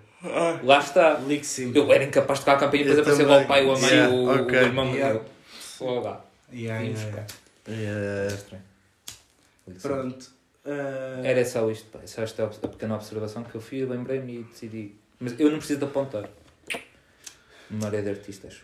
Lá 0.64 0.80
está. 0.80 1.14
Ligo 1.28 1.44
sempre. 1.44 1.80
Eu 1.80 1.92
era 1.92 2.04
incapaz 2.04 2.38
de 2.40 2.46
tocar 2.46 2.58
a 2.58 2.60
campainha 2.60 2.84
e 2.84 2.96
depois 2.96 3.20
Eu 3.20 3.26
aparecer 3.26 3.28
lá 3.28 3.44
o 3.44 3.48
pai, 3.48 3.66
ou 3.66 3.74
a 3.76 3.80
mãe, 3.80 3.90
Yeah, 3.90 4.14
o, 4.14 4.30
ok. 4.44 4.58
o 4.60 4.62
irmão. 4.62 4.94
Yeah. 4.94 5.16
eu- 5.16 5.26
Só 5.60 6.00
lá. 6.00 6.24
Yeah, 6.54 6.84
Vim 6.86 6.92
yeah, 6.94 7.06
buscar. 7.12 7.26
É, 7.68 8.28
É 8.32 8.34
estranho. 8.34 8.64
Pronto. 9.82 10.33
Ah, 10.66 11.22
Era 11.24 11.44
só 11.46 11.70
isto, 11.70 11.88
pá. 11.90 12.00
Só 12.06 12.22
esta 12.24 12.46
a 12.46 12.68
pequena 12.68 12.96
observação 12.96 13.44
que 13.44 13.56
eu 13.56 13.62
fiz, 13.62 13.88
lembrei-me 13.88 14.40
e 14.40 14.44
decidi. 14.44 14.96
Mas 15.20 15.38
eu 15.40 15.50
não 15.52 15.58
preciso 15.58 15.80
de 15.80 15.86
apontar. 15.86 16.30
Memória 17.70 18.02
de 18.02 18.10
artista, 18.10 18.48
acho. 18.48 18.64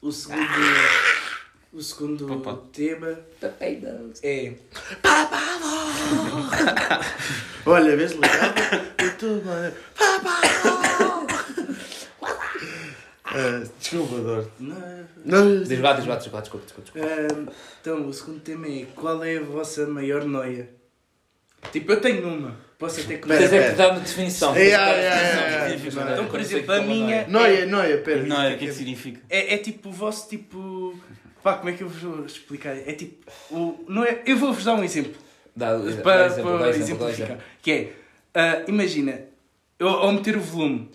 O 0.00 0.12
segundo. 0.12 0.42
O 1.72 1.82
segundo 1.82 2.40
Papá. 2.40 2.60
tema 2.72 3.18
é. 4.22 4.54
Olha, 7.66 7.96
vês 7.96 8.12
ligado? 8.12 8.54
Muito 9.00 9.42
bem. 9.44 10.83
Ah, 13.24 13.62
Desculpa, 13.80 14.16
Duarte. 14.16 14.50
Não, 14.60 14.76
Não, 15.24 15.62
Diz 15.62 15.80
lá, 15.80 15.92
diz 15.94 16.06
lá, 16.06 16.16
diz 16.16 16.30
lá, 16.32 16.40
desculpa, 16.40 16.64
desculpa. 16.66 16.82
desculpa. 16.82 17.08
Ah, 17.08 17.52
então, 17.80 18.06
o 18.06 18.12
segundo 18.12 18.40
tema 18.40 18.66
é 18.68 18.86
qual 18.94 19.24
é 19.24 19.38
a 19.38 19.42
vossa 19.42 19.86
maior 19.86 20.24
noia? 20.24 20.68
Tipo, 21.72 21.92
eu 21.92 22.00
tenho 22.00 22.26
uma. 22.28 22.56
Posso 22.78 23.00
até 23.00 23.16
Pera, 23.16 23.38
Tens 23.38 23.52
é 23.52 23.70
que 23.70 23.76
dar 23.76 23.90
uma 23.92 24.00
definição. 24.00 24.54
É, 24.54 24.68
é, 24.68 24.72
é, 24.72 24.74
é, 24.74 24.76
é, 24.76 25.70
é. 25.70 25.72
é? 25.72 26.12
Então, 26.12 26.26
por 26.26 26.38
exemplo, 26.40 26.72
a 26.72 26.76
como 26.78 26.88
minha- 26.90 27.16
é. 27.22 27.26
Noia, 27.26 27.64
noia, 27.66 27.98
pera. 27.98 28.20
É 28.20 28.54
o 28.54 28.58
que 28.58 28.64
é 28.64 28.68
que 28.68 28.72
significa? 28.74 29.20
É, 29.30 29.54
é 29.54 29.58
tipo 29.58 29.88
o 29.88 29.92
vosso 29.92 30.28
tipo. 30.28 30.94
Pá, 31.42 31.54
como 31.54 31.70
é 31.70 31.72
que 31.72 31.82
eu 31.82 31.88
vos 31.88 32.02
vou 32.02 32.26
explicar? 32.26 32.76
É 32.76 32.92
tipo. 32.92 33.30
O, 33.50 33.82
não 33.88 34.04
é, 34.04 34.20
eu 34.26 34.36
vou-vos 34.36 34.64
dar 34.64 34.74
um 34.74 34.84
exemplo. 34.84 35.14
Dá, 35.56 35.74
dá 35.76 36.02
para, 36.02 36.26
exemplo, 36.26 36.50
para 36.50 36.58
dá 36.58 36.64
dá 36.64 36.68
exemplificar. 36.70 37.10
exemplo. 37.10 37.38
Que 37.62 37.70
é. 37.70 37.92
ah, 38.34 38.62
imagina. 38.68 39.20
Eu, 39.78 39.88
ao 39.88 40.12
meter 40.12 40.36
o 40.36 40.40
volume. 40.40 40.90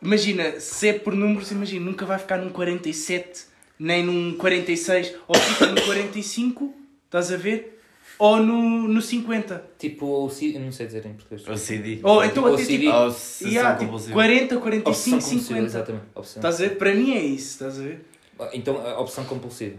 Imagina, 0.00 0.60
se 0.60 0.88
é 0.88 0.92
por 0.92 1.14
números, 1.14 1.50
imagina, 1.50 1.84
nunca 1.84 2.06
vai 2.06 2.18
ficar 2.18 2.38
num 2.38 2.50
47, 2.50 3.44
nem 3.78 4.02
num 4.04 4.36
46, 4.36 5.14
ou 5.26 5.34
fica 5.34 5.66
no 5.66 5.80
45, 5.82 6.72
estás 7.06 7.32
a 7.32 7.36
ver? 7.36 7.74
Ou 8.18 8.38
no, 8.38 8.88
no 8.88 9.00
50. 9.00 9.64
Tipo, 9.78 10.24
o 10.24 10.28
C- 10.30 10.52
eu 10.56 10.60
não 10.60 10.72
sei 10.72 10.86
dizer 10.86 11.06
em 11.06 11.14
português. 11.14 11.46
O 11.46 11.56
CD. 11.56 12.00
Ou 12.02 12.24
então 12.24 12.44
Ou 12.44 12.54
até 12.54 12.64
CD. 12.64 12.84
tipo. 12.86 12.96
Ou 12.96 13.10
sessão 13.12 13.48
Yeah, 13.52 13.70
tipo 13.76 13.84
compulsiva. 13.84 14.12
40, 14.14 14.44
Opção 14.44 14.60
45, 14.60 15.10
compulsiva, 15.16 15.42
50. 15.44 15.66
exatamente. 15.66 16.04
Opção. 16.14 16.36
Estás 16.40 16.54
a 16.56 16.58
ver? 16.58 16.76
Para 16.78 16.94
mim 16.94 17.12
é 17.12 17.22
isso, 17.22 17.46
estás 17.52 17.78
a 17.78 17.82
ver? 17.82 18.04
Então, 18.54 18.76
a 18.86 18.98
opção 19.00 19.24
compulsiva. 19.24 19.76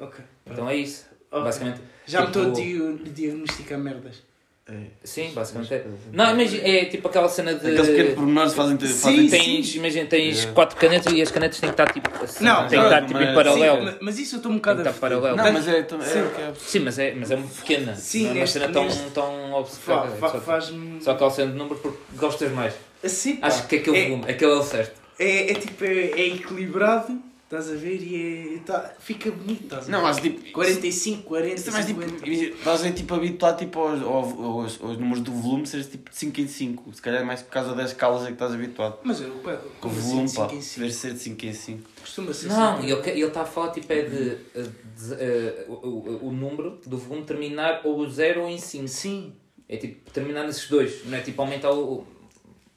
Ok. 0.00 0.24
Então 0.46 0.68
é 0.68 0.76
isso. 0.76 1.06
Ok. 1.30 1.44
Basicamente. 1.44 1.80
Já 2.06 2.20
me 2.22 2.26
tipo, 2.26 2.38
estou 2.40 2.52
a 2.52 2.96
di- 3.04 3.10
diagnosticar 3.10 3.78
merdas. 3.78 4.22
É. 4.70 4.74
Sim, 5.02 5.30
basicamente 5.34 5.72
é. 5.72 5.84
Não, 6.12 6.30
imagina, 6.32 6.62
é 6.68 6.84
tipo 6.84 7.08
aquela 7.08 7.26
cena 7.30 7.54
de. 7.54 7.66
Aqueles 7.68 7.86
pequenos 7.88 8.14
pormenores 8.14 8.52
fazem 8.52 8.78
Sim, 8.78 8.88
fazem 8.94 9.28
Tens, 9.30 9.74
imagina, 9.74 10.06
tens 10.06 10.36
Yeah. 10.36 10.52
quatro 10.52 10.76
canetas 10.76 11.10
e 11.10 11.22
as 11.22 11.30
canetas 11.30 11.58
têm 11.58 11.70
que 11.70 11.72
estar 11.72 11.90
tipo 11.90 12.10
assim. 12.22 12.44
Não, 12.44 12.68
têm 12.68 12.78
que 12.78 12.84
estar 12.84 13.00
tipo 13.06 13.14
mas- 13.18 13.28
em 13.30 13.34
paralelo. 13.34 13.78
Sim, 13.78 13.84
ma- 13.86 13.96
mas 14.02 14.18
isso 14.18 14.34
eu 14.34 14.36
estou 14.36 14.52
um 14.52 14.54
Tem 14.56 14.60
bocado 14.60 14.82
que 14.82 14.88
a 14.88 14.90
estar 14.90 15.00
paralelo. 15.00 15.36
Não, 15.38 15.52
mas 15.52 15.68
é, 15.68 15.72
Sim. 15.72 16.18
é 16.18 16.22
o 16.22 16.30
que 16.30 16.40
é. 16.42 16.52
Sim, 16.58 16.78
mas 16.80 16.98
é, 16.98 17.14
mas 17.14 17.30
é 17.30 17.36
muito 17.36 17.54
pequena. 17.56 17.94
Sim, 17.94 18.22
não 18.24 18.28
é 18.28 18.32
uma 18.34 18.40
neste- 18.40 18.58
cena 18.60 18.72
tão, 18.72 18.84
neste- 18.84 19.10
tão 19.10 19.48
Fa- 19.50 19.56
obcecada. 19.56 20.08
fa- 20.16 20.28
Só, 20.32 20.40
Faz-me. 20.40 21.02
só 21.02 21.10
aquela 21.12 21.30
cena 21.30 21.52
de 21.52 21.56
número 21.56 21.76
porque 21.80 21.98
gostas 22.14 22.52
mais. 22.52 22.74
Assim, 23.02 23.36
pá. 23.36 23.46
Acho 23.46 23.66
que 23.66 23.76
aquele 23.76 23.96
é, 23.98 24.04
volume, 24.10 24.30
aquele 24.30 24.50
é 24.52 24.54
o 24.54 24.62
certo. 24.62 25.00
é, 25.18 25.50
é 25.50 25.54
tipo, 25.54 25.82
é, 25.82 25.88
é 26.10 26.26
equilibrado, 26.26 27.18
estás 27.48 27.70
a 27.70 27.74
ver? 27.74 28.02
E 28.02 28.56
é, 28.56 28.58
tá, 28.60 28.94
fica 28.98 29.30
bonito, 29.30 29.64
estás 29.64 29.84
a 29.84 29.86
ver? 29.86 29.92
Não, 29.92 30.02
mas 30.02 30.18
tipo. 30.20 30.52
45, 30.52 31.22
40, 31.22 31.54
Isso 31.54 31.68
é 31.68 31.72
mais 31.72 31.86
tipo. 31.86 32.02
50. 32.02 32.28
Estás 32.28 32.80
a 32.80 32.82
ver, 32.84 32.92
tipo 32.92 33.14
habituado 33.14 33.58
tipo, 33.58 33.78
aos, 33.80 34.02
aos, 34.02 34.32
aos, 34.38 34.82
aos 34.82 34.98
números 34.98 35.20
do 35.22 35.32
volume, 35.32 35.66
seres 35.66 35.88
tipo 35.88 36.10
de 36.10 36.16
5 36.16 36.40
em 36.40 36.46
5. 36.48 36.94
Se 36.94 37.02
calhar 37.02 37.22
é 37.22 37.24
mais 37.24 37.42
por 37.42 37.50
causa 37.50 37.74
das 37.74 37.90
escalas 37.90 38.22
é 38.24 38.26
que 38.26 38.32
estás 38.34 38.52
habituado. 38.52 38.98
Mas 39.02 39.20
eu, 39.20 39.30
pá, 39.36 39.56
Com 39.80 39.88
o 39.88 39.90
volume, 39.90 40.32
pá. 40.32 40.48
5 40.48 40.54
em 40.54 40.60
5? 40.60 40.80
Deve 40.80 40.92
ser 40.94 41.12
de 41.14 41.18
5 41.20 41.46
em 41.46 41.52
5. 41.52 41.88
Costuma 42.00 42.32
ser 42.34 42.48
Não, 42.48 42.76
assim. 42.78 42.90
ele 42.90 43.02
que- 43.02 43.10
ele 43.10 43.24
está 43.24 43.42
a 43.42 43.46
falar 43.46 43.72
tipo 43.72 43.92
é 43.92 44.02
de, 44.02 44.34
de, 44.36 45.14
eh, 45.18 45.64
o, 45.68 45.72
o, 45.72 46.28
o 46.28 46.32
número 46.32 46.78
do 46.86 46.96
volume 46.98 47.24
terminar 47.26 47.80
ou 47.84 48.08
0 48.08 48.42
ou 48.42 48.48
em 48.48 48.58
5. 48.58 48.88
Sim. 48.88 49.32
É 49.68 49.76
tipo 49.76 50.10
terminar 50.10 50.46
nesses 50.46 50.68
dois, 50.68 51.04
não 51.06 51.16
é 51.16 51.20
tipo 51.20 51.40
aumentar 51.42 51.70
o. 51.72 51.82
o- 52.00 52.06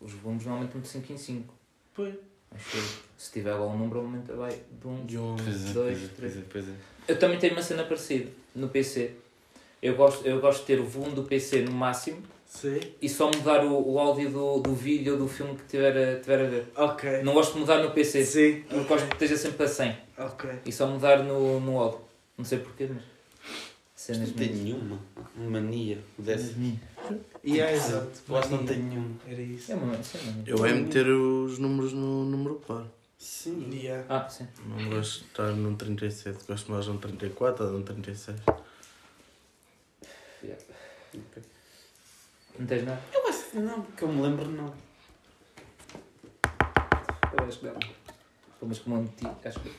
Os 0.02 0.12
volumes 0.14 0.46
não 0.46 0.54
aumentam 0.54 0.82
de 0.82 0.88
5 0.88 1.14
em 1.14 1.18
5. 1.18 1.54
Pois. 1.94 2.14
Acho 2.54 2.78
eu. 2.78 2.84
Se 3.22 3.32
tiver 3.34 3.54
lá 3.54 3.68
um 3.68 3.78
número, 3.78 4.00
aumenta 4.00 4.34
vai 4.36 4.50
de 4.50 4.88
1, 4.88 5.06
De 5.06 5.18
um. 5.20 5.36
É, 5.36 5.74
Dois, 5.74 6.04
é, 6.04 6.08
três. 6.08 6.16
pois 6.18 6.38
é, 6.38 6.42
pois 6.52 6.68
é. 6.70 6.72
Eu 7.08 7.20
também 7.20 7.38
tenho 7.38 7.54
uma 7.54 7.62
cena 7.62 7.84
parecida 7.84 8.32
no 8.56 8.68
PC. 8.68 9.12
Eu 9.80 9.96
gosto, 9.96 10.26
eu 10.26 10.42
gosto 10.42 10.62
de 10.62 10.66
ter 10.66 10.80
o 10.80 10.86
volume 10.86 11.14
do 11.14 11.24
PC 11.24 11.62
no 11.62 11.72
máximo 11.72 12.18
Sei. 12.48 12.96
e 13.00 13.08
só 13.08 13.28
mudar 13.28 13.64
o, 13.64 13.92
o 13.94 14.00
áudio 14.00 14.32
do, 14.32 14.60
do 14.62 14.74
vídeo 14.74 15.14
ou 15.14 15.20
do 15.20 15.28
filme 15.28 15.56
que 15.56 15.66
tiver 15.68 15.96
a, 15.96 16.20
tiver 16.20 16.42
a 16.42 16.50
ver. 16.50 16.66
Ok. 16.76 17.22
Não 17.22 17.34
gosto 17.36 17.54
de 17.54 17.60
mudar 17.60 17.84
no 17.84 17.92
PC. 17.92 18.26
Sim. 18.26 18.64
Eu 18.72 18.86
gosto 18.86 19.06
que 19.08 19.14
esteja 19.14 19.38
sempre 19.38 19.66
a 19.66 19.68
100 19.68 19.98
Ok. 20.18 20.50
e 20.66 20.72
só 20.72 20.88
mudar 20.88 21.22
no, 21.24 21.60
no 21.60 21.80
áudio. 21.80 22.00
Não 22.36 22.44
sei 22.44 22.58
porquê, 22.58 22.90
mas. 22.92 23.04
Cenas 23.96 24.30
Não 24.30 24.36
tenho 24.36 24.56
nenhuma. 24.56 25.00
Mania. 25.38 26.00
Desse. 26.18 26.56
E 27.44 27.60
é 27.62 27.72
exato. 27.76 28.10
Eu 28.28 28.36
acho 28.36 28.50
que 28.50 28.56
não 28.56 28.66
tenho 28.66 28.84
nenhuma. 28.84 29.12
Era 29.28 29.42
isso. 29.42 29.72
É 29.72 29.76
uma, 29.76 29.94
é 29.94 29.98
uma- 29.98 30.44
Eu 30.48 30.66
é 30.66 30.74
meter 30.74 31.08
os 31.08 31.60
números 31.60 31.94
no 31.94 32.26
número 32.26 32.56
par. 32.68 32.88
Sim. 33.22 33.70
Yeah. 33.72 34.04
Ah, 34.10 34.28
sim. 34.28 34.48
Não 34.66 34.90
gosto 34.90 35.20
de 35.20 35.26
estar 35.28 35.52
num 35.52 35.76
37, 35.76 36.44
gosto 36.48 36.72
mais 36.72 36.86
de 36.86 36.92
um 36.92 36.98
34 36.98 37.66
ou 37.66 37.72
de 37.72 37.78
um 37.78 37.84
36. 37.84 38.38
Não 42.58 42.66
tens 42.66 42.84
nada? 42.84 43.00
Eu 43.14 43.28
acho 43.30 43.44
que 43.52 43.60
não, 43.60 43.84
porque 43.84 44.04
eu 44.04 44.08
me 44.08 44.24
lembro 44.24 44.50
não. 44.50 44.74
Eu 47.38 47.46
acho 47.48 47.60
que 47.60 47.66
não. 47.68 47.74
Pô, 48.60 48.66
Mas 48.66 48.80
como 48.80 49.04
meti, 49.04 49.28
acho 49.46 49.60
que. 49.60 49.72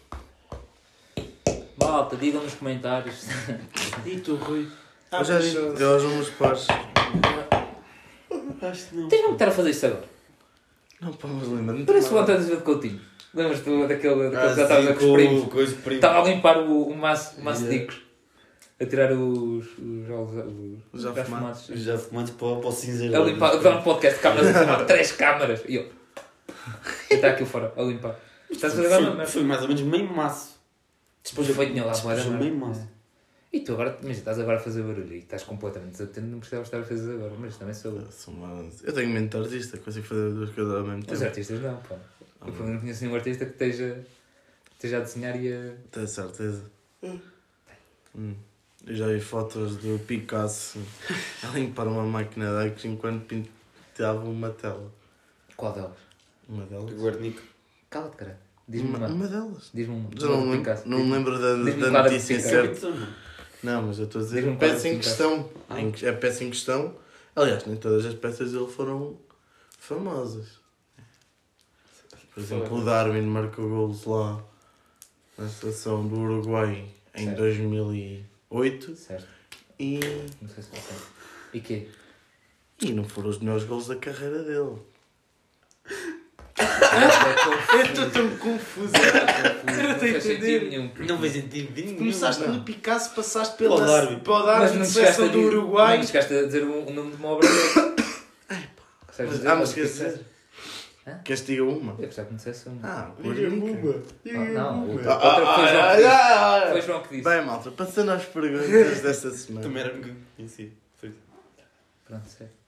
Malta, 1.76 2.16
digam 2.16 2.44
nos 2.44 2.54
comentários. 2.54 3.26
E 4.06 4.20
tu, 4.20 4.37
Rui? 4.37 4.70
eu 5.11 5.25
já 5.25 5.40
disse, 5.40 5.56
eu 5.56 5.92
aos 5.94 6.02
números 6.04 6.30
pares. 6.30 6.66
Acho 8.62 8.87
que 8.88 8.94
não. 8.96 9.08
Tens 9.08 9.20
mesmo 9.20 9.28
que 9.30 9.34
estar 9.34 9.49
a 9.49 9.50
fazer 9.50 9.70
isso 9.70 9.87
agora. 9.87 10.08
Não, 11.00 11.12
pá, 11.12 11.26
mas 11.26 11.49
lembra. 11.49 11.84
Parece 11.84 12.14
o. 12.14 12.18
António 12.18 12.56
de 12.56 12.62
Coutinho. 12.62 13.12
Lembras-te 13.35 13.65
daquele, 13.65 13.87
daquele 13.89 14.31
que 14.31 14.37
Ah, 14.37 14.55
já 14.55 14.62
estava 14.62 14.81
os 14.81 14.89
os 14.91 15.75
primos. 15.75 15.95
Estava 15.95 16.21
a 16.21 16.25
limpar 16.25 16.59
o, 16.59 16.89
o 16.89 16.97
maço, 16.97 17.41
o 17.41 17.45
maço 17.45 17.62
de 17.62 17.69
Yeah. 17.69 17.87
dicos. 17.93 18.03
A 18.81 18.87
tirar 18.87 19.12
os. 19.12 19.67
os, 19.79 20.09
os, 20.09 20.79
os 20.93 21.03
Já 21.03 21.12
fumados. 21.25 21.27
fumados. 21.67 21.83
Já 21.85 21.99
fumantes 21.99 22.35
para, 22.35 22.57
para 22.57 22.69
o 22.69 22.73
cinzeiro. 22.73 23.23
A 23.23 23.25
limpar, 23.25 23.53
a 23.53 23.57
dar 23.57 23.79
um 23.79 23.83
podcast 23.83 24.17
de 24.17 24.23
câmaras, 24.23 24.49
a 24.49 24.59
filmar 24.59 24.87
três 24.87 25.12
câmaras. 25.12 25.62
E 25.69 25.77
eu. 25.77 25.89
E 27.11 27.15
está 27.15 27.29
aqui 27.29 27.45
fora, 27.45 27.73
a 27.77 27.83
limpar. 27.83 28.17
Estás 28.51 28.73
a 28.75 28.77
fazer 28.83 28.93
agora? 28.95 29.07
Foi, 29.07 29.17
Mas 29.17 29.33
foi 29.33 29.43
mais 29.45 29.62
ou 29.62 29.69
menos 29.69 29.83
meio 29.83 30.05
maço. 30.15 30.61
depois 31.25 31.49
eu 31.49 31.55
tinha 31.55 31.85
lá, 31.85 31.93
merda. 32.05 32.31
meio 32.31 32.55
maço. 32.57 32.89
E 33.52 33.61
tu 33.61 33.73
agora, 33.75 33.99
mas 34.02 34.16
estás 34.16 34.38
agora 34.38 34.56
a 34.56 34.61
fazer 34.61 34.82
barulho 34.82 35.12
e 35.12 35.18
estás 35.18 35.42
completamente 35.42 35.92
desatento, 35.92 36.26
não 36.26 36.38
precisavas 36.38 36.68
estar 36.68 36.80
a 36.80 36.85
fazer 36.85 37.12
agora, 37.14 37.32
mas 37.38 37.56
também 37.59 37.75
sou 37.75 37.92
eu. 37.92 38.00
Eu 38.00 38.11
sou 38.11 38.32
uma- 38.32 38.66
Eu 38.82 38.92
tenho 38.94 39.11
mente 39.11 39.30
de 39.30 39.37
artista, 39.37 39.76
consigo 39.78 40.06
fazer 40.06 40.30
duas 40.30 40.50
coisas 40.50 40.75
ao 40.75 40.82
mesmo 40.85 41.00
Os 41.00 41.06
tempo. 41.06 41.25
artistas 41.25 41.61
não, 41.61 41.76
pá. 41.76 41.97
Eu 42.47 42.52
pelo 42.52 42.56
menos 42.64 42.73
não 42.75 42.80
conheço 42.80 43.04
nenhum 43.04 43.14
artista 43.14 43.44
que 43.44 43.52
esteja, 43.52 44.04
esteja 44.73 44.97
a 44.97 45.00
desenhar 45.00 45.37
e 45.40 45.52
a. 45.52 45.75
Tenho 45.90 46.09
certeza. 46.09 46.64
Hum. 48.14 48.35
Eu 48.87 48.97
já 48.97 49.06
vi 49.06 49.21
fotos 49.21 49.76
do 49.76 49.99
Picasso 50.06 50.78
a 51.42 51.49
limpar 51.56 51.87
uma 51.87 52.02
máquina 52.04 52.47
de 52.47 52.56
arcos 52.68 52.85
enquanto 52.85 53.26
pintava 53.26 54.25
uma 54.25 54.50
tela. 54.50 54.90
Qual 55.56 55.73
delas? 55.73 55.99
Uma 56.49 56.64
delas? 56.66 56.92
Guarnico. 56.94 57.42
Cala-te, 57.90 58.16
cara. 58.16 58.40
Diz-me 58.66 58.88
Uma, 58.88 58.99
uma. 58.99 59.09
uma 59.09 59.28
delas. 59.28 59.71
Diz-me 59.73 59.94
uma. 59.94 60.11
Já 60.18 60.26
não, 60.26 60.56
Picasso. 60.59 60.88
não 60.88 61.04
me 61.04 61.12
lembro 61.12 61.38
da, 61.38 61.54
da 61.54 61.71
de 61.71 61.90
notícia 61.90 62.40
certa. 62.40 62.88
Não, 63.62 63.83
mas 63.83 63.99
eu 63.99 64.07
estou 64.07 64.21
a 64.21 64.25
dizer 64.25 64.49
a 64.49 64.57
peça 64.57 64.88
em 64.88 64.97
questão. 64.99 65.49
Ah. 65.69 65.76
A 66.11 66.12
peça 66.14 66.45
em 66.45 66.50
questão. 66.50 66.97
Aliás, 67.35 67.64
nem 67.66 67.76
todas 67.76 68.04
as 68.04 68.14
peças 68.14 68.52
dele 68.52 68.66
foram 68.66 69.16
famosas. 69.78 70.61
Por 72.35 72.40
exemplo, 72.42 72.78
o 72.78 72.85
Darwin 72.85 73.23
marcou 73.23 73.69
golos 73.69 74.04
lá 74.04 74.42
na 75.38 75.49
seleção 75.49 76.07
do 76.07 76.19
Uruguai 76.19 76.88
em 77.14 77.25
Certo. 77.26 77.37
2008 77.38 78.97
Certo. 78.97 79.28
e, 79.78 80.00
Não 80.40 80.49
sei 80.49 80.62
se. 80.62 80.71
E 81.54 81.61
quê? 81.61 81.88
e 82.81 82.92
não 82.92 83.04
foram 83.04 83.28
os 83.28 83.38
melhores 83.38 83.64
golos 83.64 83.87
da 83.88 83.97
carreira 83.97 84.42
dele. 84.42 84.76
Eu 86.92 87.82
estou 87.84 88.11
tão 88.11 88.37
confuso. 88.37 88.92
Eu 88.94 89.82
não 89.82 89.92
estou 89.92 90.08
a 90.08 90.11
entender. 90.11 90.68
nenhum. 90.70 90.90
Não 91.08 91.18
fez 91.18 91.32
sentido 91.32 91.80
nenhum. 91.80 91.96
Começaste 91.99 92.42
no 92.46 92.62
Picasso, 92.62 93.14
passaste 93.14 93.56
pela 93.56 93.76
para 93.76 93.84
o 93.84 93.87
Mas 93.87 94.46
Darwin, 94.46 94.78
não 94.78 94.87
de 94.87 94.92
chegaste 94.92 94.99
a 94.99 95.14
seleção 95.14 95.28
do 95.28 95.32
dizer- 95.38 95.56
Uruguai. 95.56 95.99
Não 95.99 96.06
chegaste 96.06 96.34
a 96.34 96.42
dizer 96.44 96.62
o, 96.64 96.87
o 96.87 96.92
nome 96.92 97.11
de 97.11 97.16
uma 97.16 97.28
obra 97.28 97.49
dele. 97.49 97.92
Mas, 99.18 99.30
dizer 99.30 99.49
ah, 99.49 99.56
mas 99.56 99.68
quer 99.68 99.75
que 99.75 99.80
é? 99.80 99.84
dizer? 99.84 100.20
Hã? 101.06 101.18
Queres 101.25 101.40
que 101.42 101.46
diga 101.52 101.64
uma? 101.64 101.92
Eu 101.92 102.08
pensava 102.08 102.26
que 102.26 102.32
não 102.32 102.37
dissesse 102.38 102.68
uma. 102.68 102.80
Ah, 102.88 103.11
Diga-me 103.20 103.58
Guarnica. 103.72 103.88
uma. 104.25 104.42
Ah, 104.42 104.49
não, 104.52 104.88
outra, 104.90 105.12
Ah, 105.14 106.70
foi 106.72 106.80
João 106.82 106.99
ah, 106.99 107.02
que 107.02 107.16
disse. 107.16 107.28
ah, 107.28 107.34
ah. 107.34 107.34
Que. 107.34 107.38
Bem, 107.38 107.44
malta, 107.44 107.70
passando 107.72 108.11
às 108.12 108.25
perguntas 108.25 109.00
desta 109.02 109.30
semana. 109.37 109.66
Também 109.66 109.82
era 109.82 109.94
um 110.38 110.49
si. 110.49 110.72
Foi. 110.96 111.12
Pronto, 112.06 112.26
certo. 112.26 112.62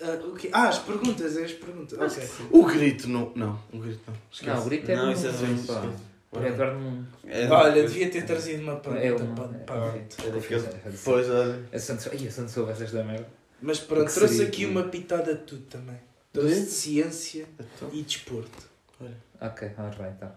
Ah, 0.00 0.18
o 0.26 0.34
quê? 0.34 0.48
Ah, 0.52 0.68
as 0.68 0.78
perguntas, 0.78 1.36
é 1.36 1.44
as 1.44 1.52
perguntas. 1.52 1.98
Ok. 1.98 2.28
O 2.50 2.64
grito 2.64 3.08
não. 3.08 3.30
Não, 3.36 3.58
o 3.72 3.78
grito 3.78 4.00
não. 4.06 4.14
Esquece. 4.30 4.50
Não, 4.56 4.62
o 4.62 4.64
grito 4.64 4.90
é 4.90 4.96
Não, 4.96 5.06
do 5.06 5.12
isso 5.12 5.26
é 5.26 5.30
mundo, 5.32 5.66
pá. 5.66 5.92
Por 6.30 6.46
Eduardo 6.46 6.78
Mundo. 6.80 7.06
É, 7.26 7.46
Olha, 7.50 7.82
devia 7.82 8.10
ter 8.10 8.24
trazido 8.24 8.62
uma 8.62 8.72
É 8.72 8.76
pergunta 8.76 9.24
uma. 9.24 9.34
para, 9.34 9.56
é- 9.56 9.58
para 9.64 9.84
ontem. 9.84 10.26
é 10.26 10.30
difícil, 10.30 10.68
é. 10.70 10.90
Pois, 11.04 11.28
olha. 11.28 11.62
A 11.70 11.78
Santos. 11.78 12.08
Ai, 12.10 12.26
a 12.26 12.30
Santos 12.30 12.54
soube 12.54 12.72
essas 12.72 12.90
da 12.90 13.04
merda. 13.04 13.26
Mas 13.60 13.78
O 13.80 13.84
pronto, 13.86 14.06
que 14.06 14.14
trouxe 14.14 14.34
seria? 14.36 14.48
aqui 14.48 14.64
uma 14.66 14.84
pitada 14.84 15.34
de 15.34 15.42
tudo 15.42 15.62
também. 15.66 15.96
Trouxe 16.32 16.60
de 16.62 16.70
ciência 16.70 17.44
e 17.92 18.02
desporto. 18.02 18.72
Ok, 19.40 19.70
vamos 19.76 19.96
bem 19.96 20.06
então. 20.16 20.32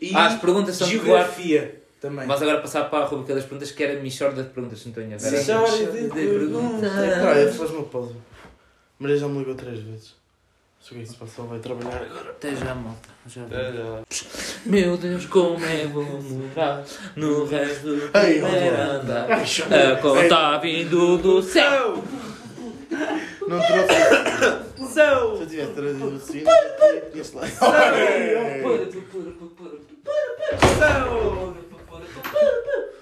E 0.00 0.14
Ah, 0.14 0.26
as 0.28 0.40
perguntas 0.40 0.76
são 0.76 0.86
de 0.86 0.94
geografia 0.94 1.82
também. 2.00 2.26
Mas 2.26 2.40
agora 2.40 2.60
passar 2.60 2.84
para 2.88 3.04
a 3.04 3.08
rubrica 3.08 3.34
das 3.34 3.42
perguntas 3.44 3.72
que 3.72 3.82
era 3.82 4.00
Michorda 4.00 4.44
de 4.44 4.50
perguntas, 4.50 4.78
se 4.78 4.84
não 4.86 4.90
estou 4.90 5.02
em. 5.02 5.12
Era- 5.12 5.38
Michorda 5.38 5.92
de 6.02 6.08
perguntas. 6.08 6.92
Peraí, 6.92 7.52
faz 7.52 7.70
uma 7.70 7.84
pausa. 7.84 8.14
Maria 9.00 9.16
já 9.16 9.26
me 9.26 9.38
ligou 9.38 9.54
três 9.54 9.80
vezes. 9.80 10.14
Sei 10.78 10.90
o 10.90 10.94
que 10.94 10.98
é 10.98 11.02
que 11.06 11.08
se 11.08 11.16
passou, 11.16 11.46
vai 11.46 11.58
trabalhar 11.58 12.02
agora. 12.02 12.30
Até 12.30 12.54
já, 12.54 12.74
malta. 12.74 13.08
Já 13.26 13.44
vi. 13.46 13.54
É, 13.54 13.72
já. 13.72 14.02
Meu 14.66 14.98
Deus, 14.98 15.24
como 15.24 15.64
é 15.64 15.86
bom 15.86 16.04
morar 16.04 16.84
no 17.16 17.46
resto 17.46 17.86
do 17.86 18.10
Ei, 18.18 19.46
chama. 19.46 19.92
A 19.92 19.96
conta 19.96 20.58
vindo 20.58 21.16
do 21.16 21.42
céu. 21.42 22.04
Não 23.48 23.58
trouxe. 23.58 24.70
Céu! 24.92 25.36
Se 25.36 25.42
eu 25.42 25.48
tivesse 25.48 25.72
trazido 25.72 26.08
o 26.08 26.18
sino, 26.18 26.50
tinha-se 27.12 27.36
lá. 27.36 27.42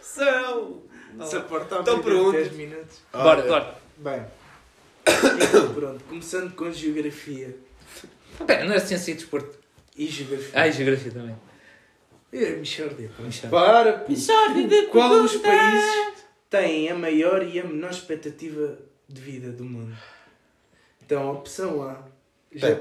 Céu! 0.00 0.82
Se 1.24 1.36
a 1.36 1.40
porta 1.40 1.78
Então 1.80 2.00
pronto. 2.00 2.32
10 2.32 2.52
minutos. 2.52 2.98
Bora, 3.12 3.42
bora. 3.42 3.74
Bem. 3.96 4.37
Então, 5.48 5.74
pronto, 5.74 6.04
começando 6.04 6.54
com 6.54 6.70
geografia. 6.72 7.56
Pera, 8.46 8.64
não 8.64 8.74
é 8.74 8.78
ciência 8.78 9.12
e 9.12 9.14
desporto. 9.14 9.58
E 9.96 10.06
geografia. 10.06 10.50
Ah, 10.54 10.68
e 10.68 10.72
geografia 10.72 11.10
também. 11.12 11.36
É, 12.32 12.50
Michórdia. 12.56 13.10
Para, 13.50 13.92
pô. 14.00 14.12
qual 14.90 15.22
dos 15.22 15.36
países 15.36 16.24
tem 16.50 16.90
a 16.90 16.94
maior 16.94 17.42
e 17.42 17.58
a 17.58 17.64
menor 17.64 17.90
expectativa 17.90 18.78
de 19.08 19.20
vida 19.20 19.50
do 19.50 19.64
mundo? 19.64 19.96
Então, 21.04 21.30
opção 21.32 21.82
A. 21.82 22.04
Já. 22.52 22.80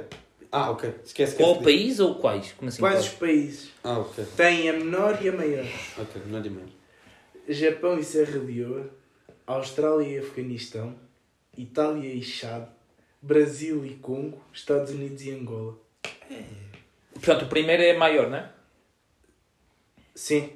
Ah, 0.51 0.72
ok. 0.72 0.93
Esquece 1.03 1.36
que 1.36 1.43
Qual 1.43 1.62
país 1.62 2.00
ou 2.00 2.15
quais? 2.15 2.53
Como 2.53 2.69
assim? 2.69 2.79
quais 2.79 2.96
quais? 3.00 3.07
os 3.13 3.13
países 3.19 3.69
Ah, 3.84 4.00
ok. 4.00 4.25
têm 4.36 4.69
a 4.69 4.74
menor 4.74 5.17
e 5.22 5.29
a 5.29 5.31
maior? 5.31 5.65
Ok, 5.98 6.22
é 6.34 6.39
de 6.41 6.50
menos. 6.50 6.72
Japão 7.50 7.98
e 7.98 8.03
Serra 8.03 8.39
Leoa, 8.39 8.89
Austrália 9.46 10.05
e 10.07 10.19
Afeganistão, 10.19 10.96
Itália 11.58 12.14
e 12.14 12.22
Chad, 12.22 12.68
Brasil 13.22 13.86
e 13.86 13.96
Congo, 13.96 14.40
Estados 14.54 14.92
Unidos 14.92 15.22
e 15.24 15.32
Angola. 15.32 15.78
Portanto, 17.14 17.46
o 17.46 17.48
primeiro 17.50 17.82
é 17.84 17.98
maior, 17.98 18.30
não 18.30 18.38
é? 18.38 18.52
Sim. 20.14 20.52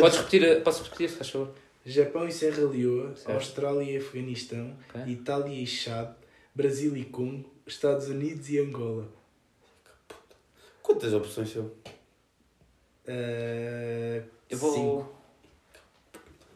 Podes 0.00 0.18
repetir, 0.18 0.62
posso 0.62 0.84
repetir, 0.84 1.10
se 1.10 1.16
faz 1.16 1.30
favor? 1.30 1.54
Japão 1.84 2.26
e 2.28 2.32
Serra 2.32 2.62
Leoa, 2.62 3.16
Certo. 3.16 3.32
Austrália 3.32 3.82
e 3.82 3.96
Afeganistão, 3.96 4.76
Ok. 4.88 5.12
Itália 5.12 5.60
e 5.60 5.66
Chad, 5.66 6.14
Brasil 6.54 6.96
e 6.96 7.04
Congo, 7.04 7.50
Estados 7.66 8.08
Unidos 8.08 8.48
e 8.48 8.58
Angola. 8.58 9.08
Quantas 10.82 11.12
opções 11.12 11.50
são? 11.50 11.64
Uh, 13.04 14.22
Eu 14.48 14.58
vou. 14.58 14.72
Cinco. 14.74 15.12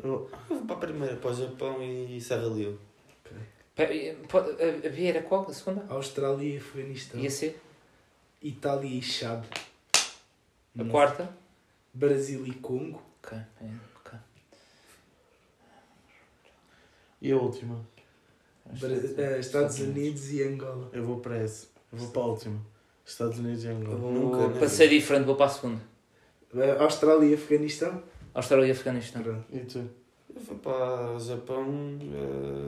Eu 0.05 0.31
vou 0.49 0.61
para 0.67 0.77
a 0.77 0.79
primeira, 0.79 1.17
para 1.17 1.31
o 1.31 1.35
Japão 1.35 1.83
e 1.83 2.21
Serra 2.21 2.47
Leoa. 2.47 2.79
E- 3.79 4.17
pode- 4.29 4.51
A 4.63 4.69
a 4.87 4.91
B 4.91 5.05
era 5.07 5.23
qual? 5.23 5.47
A 5.49 5.53
segunda? 5.53 5.85
Austrália 5.89 6.55
e 6.55 6.57
Afeganistão, 6.57 7.21
Ia 7.21 7.31
ser? 7.31 7.61
Itália 8.43 8.89
e 8.89 9.03
Chad, 9.03 9.45
A 10.79 10.85
quarta? 10.91 11.29
Brasil 11.93 12.47
e 12.47 12.53
Congo, 12.55 13.03
Ok, 13.23 13.37
é, 13.37 13.65
ok. 14.01 14.19
E 17.21 17.33
a 17.33 17.37
última? 17.37 17.85
Bra- 18.67 18.89
eh, 18.91 19.39
Estados 19.41 19.79
Unidos 19.81 20.31
e 20.33 20.43
Angola. 20.43 20.91
Eu 20.93 21.05
vou 21.05 21.21
para 21.21 21.37
essa. 21.37 21.67
Eu 21.93 21.99
vou 21.99 22.09
para 22.11 22.23
a 22.23 22.27
última. 22.27 22.61
Estados 23.05 23.39
Unidos 23.39 23.65
e 23.65 23.69
Angola. 23.69 23.97
vou, 23.97 24.13
Nunca, 24.13 24.49
né? 24.49 24.59
para 24.59 24.69
ser 24.69 24.89
diferente, 24.89 25.25
vou 25.27 25.37
para 25.37 25.47
a 25.47 25.49
segunda. 25.51 25.81
Uh, 26.53 26.83
Austrália 26.83 27.27
e 27.27 27.35
Afeganistão? 27.35 28.03
Austrália 28.35 28.67
e 28.67 28.71
Afeganistão. 28.71 29.23
Pronto. 29.23 29.45
E 29.53 29.61
tu? 29.61 29.89
Eu 30.37 30.43
vou 30.43 30.59
para 30.59 31.15
o 31.15 31.19
Japão. 31.19 31.99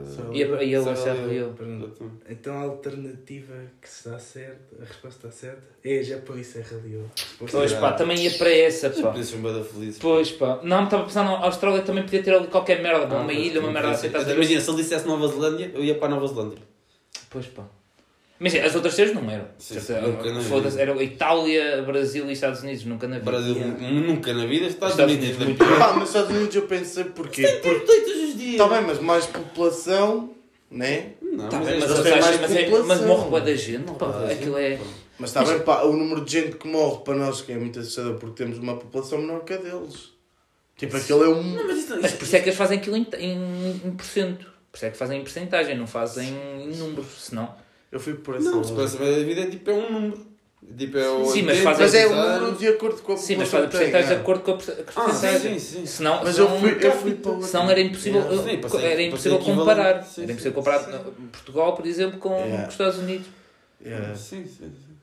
Serra 0.03 0.29
E 0.33 0.43
a, 0.43 1.33
e 1.33 1.39
a. 1.39 1.47
Pronto. 1.49 2.11
Então 2.27 2.53
a 2.53 2.61
alternativa 2.63 3.53
que 3.79 3.87
está 3.87 4.17
certa, 4.17 4.81
a 4.81 4.85
resposta 4.85 5.27
está 5.27 5.31
certa, 5.31 5.67
é 5.85 6.01
Japão 6.01 6.35
e 6.39 6.43
Serra 6.43 6.77
Leoa. 6.83 7.05
Pois 7.51 7.73
pá, 7.73 7.93
também 7.93 8.17
ia 8.23 8.31
para 8.39 8.49
essa, 8.51 8.89
pá. 8.89 9.11
felizes. 9.63 9.99
Pois 9.99 10.31
pá. 10.31 10.59
Não, 10.63 10.85
estava 10.85 11.03
a 11.03 11.05
pensar 11.05 11.23
na 11.23 11.45
Austrália 11.45 11.83
também 11.83 12.03
podia 12.03 12.23
ter 12.23 12.33
ali 12.33 12.47
qualquer 12.47 12.81
merda, 12.81 13.15
Ah, 13.15 13.21
uma 13.21 13.33
ilha, 13.33 13.59
uma 13.59 13.71
merda 13.71 13.91
assim? 13.91 14.07
Imagina, 14.07 14.61
se 14.61 14.69
ele 14.69 14.77
dissesse 14.77 15.07
Nova 15.07 15.27
Zelândia, 15.27 15.71
eu 15.75 15.83
ia 15.83 15.93
para 15.93 16.07
a 16.07 16.09
Nova 16.09 16.27
Zelândia. 16.27 16.57
Pois 17.29 17.45
pá. 17.45 17.65
Mas 18.39 18.55
as 18.55 18.73
outras 18.73 18.95
três 18.95 19.13
não 19.13 19.29
eram. 19.29 19.45
Sim, 19.57 19.79
Certo? 19.81 20.07
nunca 20.07 20.31
na 20.31 20.39
Foda-se, 20.41 20.77
vida. 20.77 20.91
era 20.91 21.03
Itália, 21.03 21.81
Brasil 21.81 22.29
e 22.29 22.33
Estados 22.33 22.61
Unidos, 22.63 22.85
nunca 22.85 23.05
na 23.07 23.19
vida. 23.19 23.29
Brasil, 23.29 23.55
nunca 23.55 24.33
na 24.33 24.45
vida, 24.45 24.65
Estados, 24.67 24.93
Estados 24.95 25.13
Unidos. 25.15 25.41
Unidos, 25.41 25.57
muito 25.67 25.77
Pá, 25.79 25.93
mas 25.93 26.07
Estados 26.07 26.29
Unidos 26.35 26.55
eu 26.55 26.61
pensei 26.63 27.03
porquê? 27.03 27.45
Porque. 27.61 27.85
todos 27.85 28.23
os 28.29 28.37
dias. 28.37 28.51
Está 28.53 28.67
bem, 28.69 28.81
mas 28.87 28.99
mais 29.01 29.25
população, 29.25 30.33
né? 30.71 31.11
Não, 31.21 31.49
Tá 31.49 31.57
mas 31.57 31.67
bem, 31.67 31.75
é 31.75 31.79
mas, 31.81 31.89
mas, 31.89 31.99
mas, 31.99 32.09
mais 32.25 32.39
mas, 32.41 32.55
é- 32.55 32.63
população. 32.63 32.87
mas 32.87 33.01
morre 33.01 33.29
boa 33.29 33.41
da 33.41 33.55
gente, 33.55 33.91
pá. 33.93 34.05
Da 34.07 34.31
Aquilo 34.31 34.57
gente, 34.57 34.73
é. 34.73 34.77
pá. 34.77 34.83
Mas 35.19 35.29
está 35.31 35.43
bem, 35.43 35.59
pá, 35.59 35.81
o 35.83 35.93
número 35.97 36.23
de 36.23 36.31
gente 36.31 36.55
que 36.55 36.67
morre 36.67 37.01
para 37.03 37.15
nós 37.15 37.41
que 37.41 37.51
é 37.51 37.57
muito 37.57 37.77
assustador 37.79 38.15
porque 38.15 38.41
temos 38.41 38.57
uma 38.57 38.77
população 38.77 39.17
menor 39.19 39.43
que 39.43 39.51
a 39.53 39.57
deles. 39.57 40.11
Tipo, 40.77 40.95
aquele 40.95 41.23
é 41.23 41.27
um. 41.27 41.43
Não, 41.43 41.67
mas 41.67 41.79
isso, 41.79 41.97
Mas 42.01 42.13
por 42.13 42.23
isso 42.23 42.35
é 42.37 42.39
que 42.39 42.47
eles 42.47 42.57
fazem 42.57 42.77
aquilo 42.77 42.95
em, 42.95 43.05
em, 43.17 43.81
em 43.85 43.91
porcento. 43.91 44.45
Por 44.71 44.77
isso 44.77 44.85
é 44.85 44.89
que 44.91 44.97
fazem 44.97 45.19
em 45.19 45.23
porcentagem, 45.23 45.77
não 45.77 45.85
fazem 45.87 46.29
em 46.29 46.69
números. 46.77 47.07
Senão, 47.19 47.53
Eu 47.91 47.99
fui 47.99 48.13
por 48.13 48.35
essa 48.35 48.45
Não, 48.45 48.57
lógica. 48.57 48.83
esperança 48.83 48.99
média 49.03 49.19
da 49.19 49.25
vida 49.25 49.41
é 49.41 49.45
tipo 49.49 49.69
é 49.71 49.73
um 49.73 49.91
número. 49.91 50.29
Tipo 50.77 50.97
é 50.97 51.09
o 51.09 51.25
Sim, 51.25 51.43
mas 51.43 51.57
80, 51.57 51.63
faz 51.63 51.79
Mas 51.79 51.93
é 51.95 52.05
o 52.07 52.15
número 52.15 52.55
de 52.57 52.67
acordo 52.67 53.01
com 53.01 53.13
a 53.13 53.17
Sim, 53.17 53.37
mas 53.37 53.49
faz 53.49 53.63
a 53.63 53.67
que 53.67 53.71
tem, 53.71 53.79
porcentagem 53.79 54.07
de 54.09 54.13
é. 54.13 54.17
acordo 54.21 54.43
com 54.43 54.51
a 54.51 54.53
Ah, 54.55 55.03
porcentagem. 55.05 55.59
sim, 55.59 55.77
sim. 55.79 55.85
Senão, 55.85 56.23
Mas 56.23 56.37
eu 56.37 56.45
senão- 56.47 56.59
fui, 56.59 56.77
eu 56.85 56.91
fui 56.91 57.15
para 57.15 57.31
o 57.31 57.43
senão 57.43 57.69
era 57.71 57.79
impossível, 57.81 58.21
Yeah. 58.21 58.43
Sim, 58.51 58.57
para 58.59 58.69
ser- 58.69 58.83
era 58.85 59.01
impossível 59.01 59.39
comparar. 59.39 60.03
Sim, 60.03 60.21
era 60.23 60.27
sim, 60.27 60.33
impossível 60.33 60.51
sim. 60.51 60.55
comparar 60.55 61.03
Portugal, 61.31 61.75
por 61.75 61.85
exemplo, 61.87 62.19
com, 62.19 62.35
Yeah. 62.35 62.57
com 62.61 62.67
os 62.67 62.73
Estados 62.73 62.99
Unidos. 62.99 63.27
Yeah. 63.83 64.15
Sim, 64.15 64.45
sim, 64.45 64.71
sim. 64.71 64.95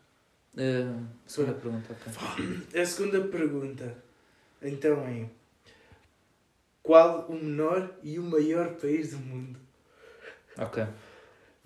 Uh, 0.63 1.05
segunda 1.27 1.53
pergunta, 1.55 1.97
ok. 2.09 2.81
A 2.83 2.87
segunda 2.87 3.21
pergunta, 3.23 3.95
então 4.63 4.99
é: 5.07 5.25
Qual 6.83 7.27
o 7.29 7.35
menor 7.35 7.91
e 8.03 8.19
o 8.19 8.23
maior 8.23 8.69
país 8.75 9.11
do 9.11 9.19
mundo? 9.19 9.59
Ok. 10.59 10.85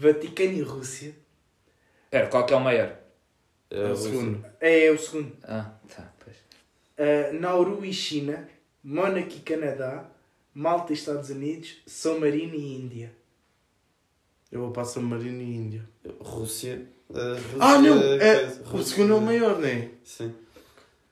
Vaticano 0.00 0.52
e 0.52 0.62
Rússia. 0.62 1.14
Pera, 2.10 2.26
qual 2.28 2.46
que 2.46 2.54
é 2.54 2.56
o 2.56 2.60
maior? 2.60 2.96
É 3.70 3.80
É 3.80 3.84
o 3.84 3.92
o 3.92 3.96
segundo. 3.96 4.44
É 4.60 4.90
o 4.90 4.98
segundo. 4.98 5.36
Ah, 5.44 5.72
tá, 5.94 6.10
pois. 6.24 6.36
Uh, 6.98 7.38
Nauru 7.38 7.84
e 7.84 7.92
China. 7.92 8.48
Mónaco 8.82 9.28
e 9.34 9.40
Canadá. 9.40 10.08
Malta 10.54 10.92
e 10.92 10.96
Estados 10.96 11.28
Unidos. 11.28 11.76
São 11.86 12.18
Marino 12.18 12.54
e 12.54 12.76
Índia. 12.76 13.12
Eu 14.50 14.60
vou 14.62 14.70
para 14.72 14.84
San 14.84 15.02
Marino 15.02 15.42
e 15.42 15.54
Índia. 15.54 15.88
Rússia. 16.18 16.86
a 17.14 17.34
Rússia 17.34 17.56
Ah, 17.60 17.78
não! 17.78 18.02
É, 18.02 18.44
o 18.46 18.62
Rússia- 18.64 18.96
segundo 18.96 19.12
é 19.12 19.16
o 19.16 19.20
maior, 19.20 19.58
não 19.58 19.68
é? 19.68 19.90
Sim. 20.02 20.34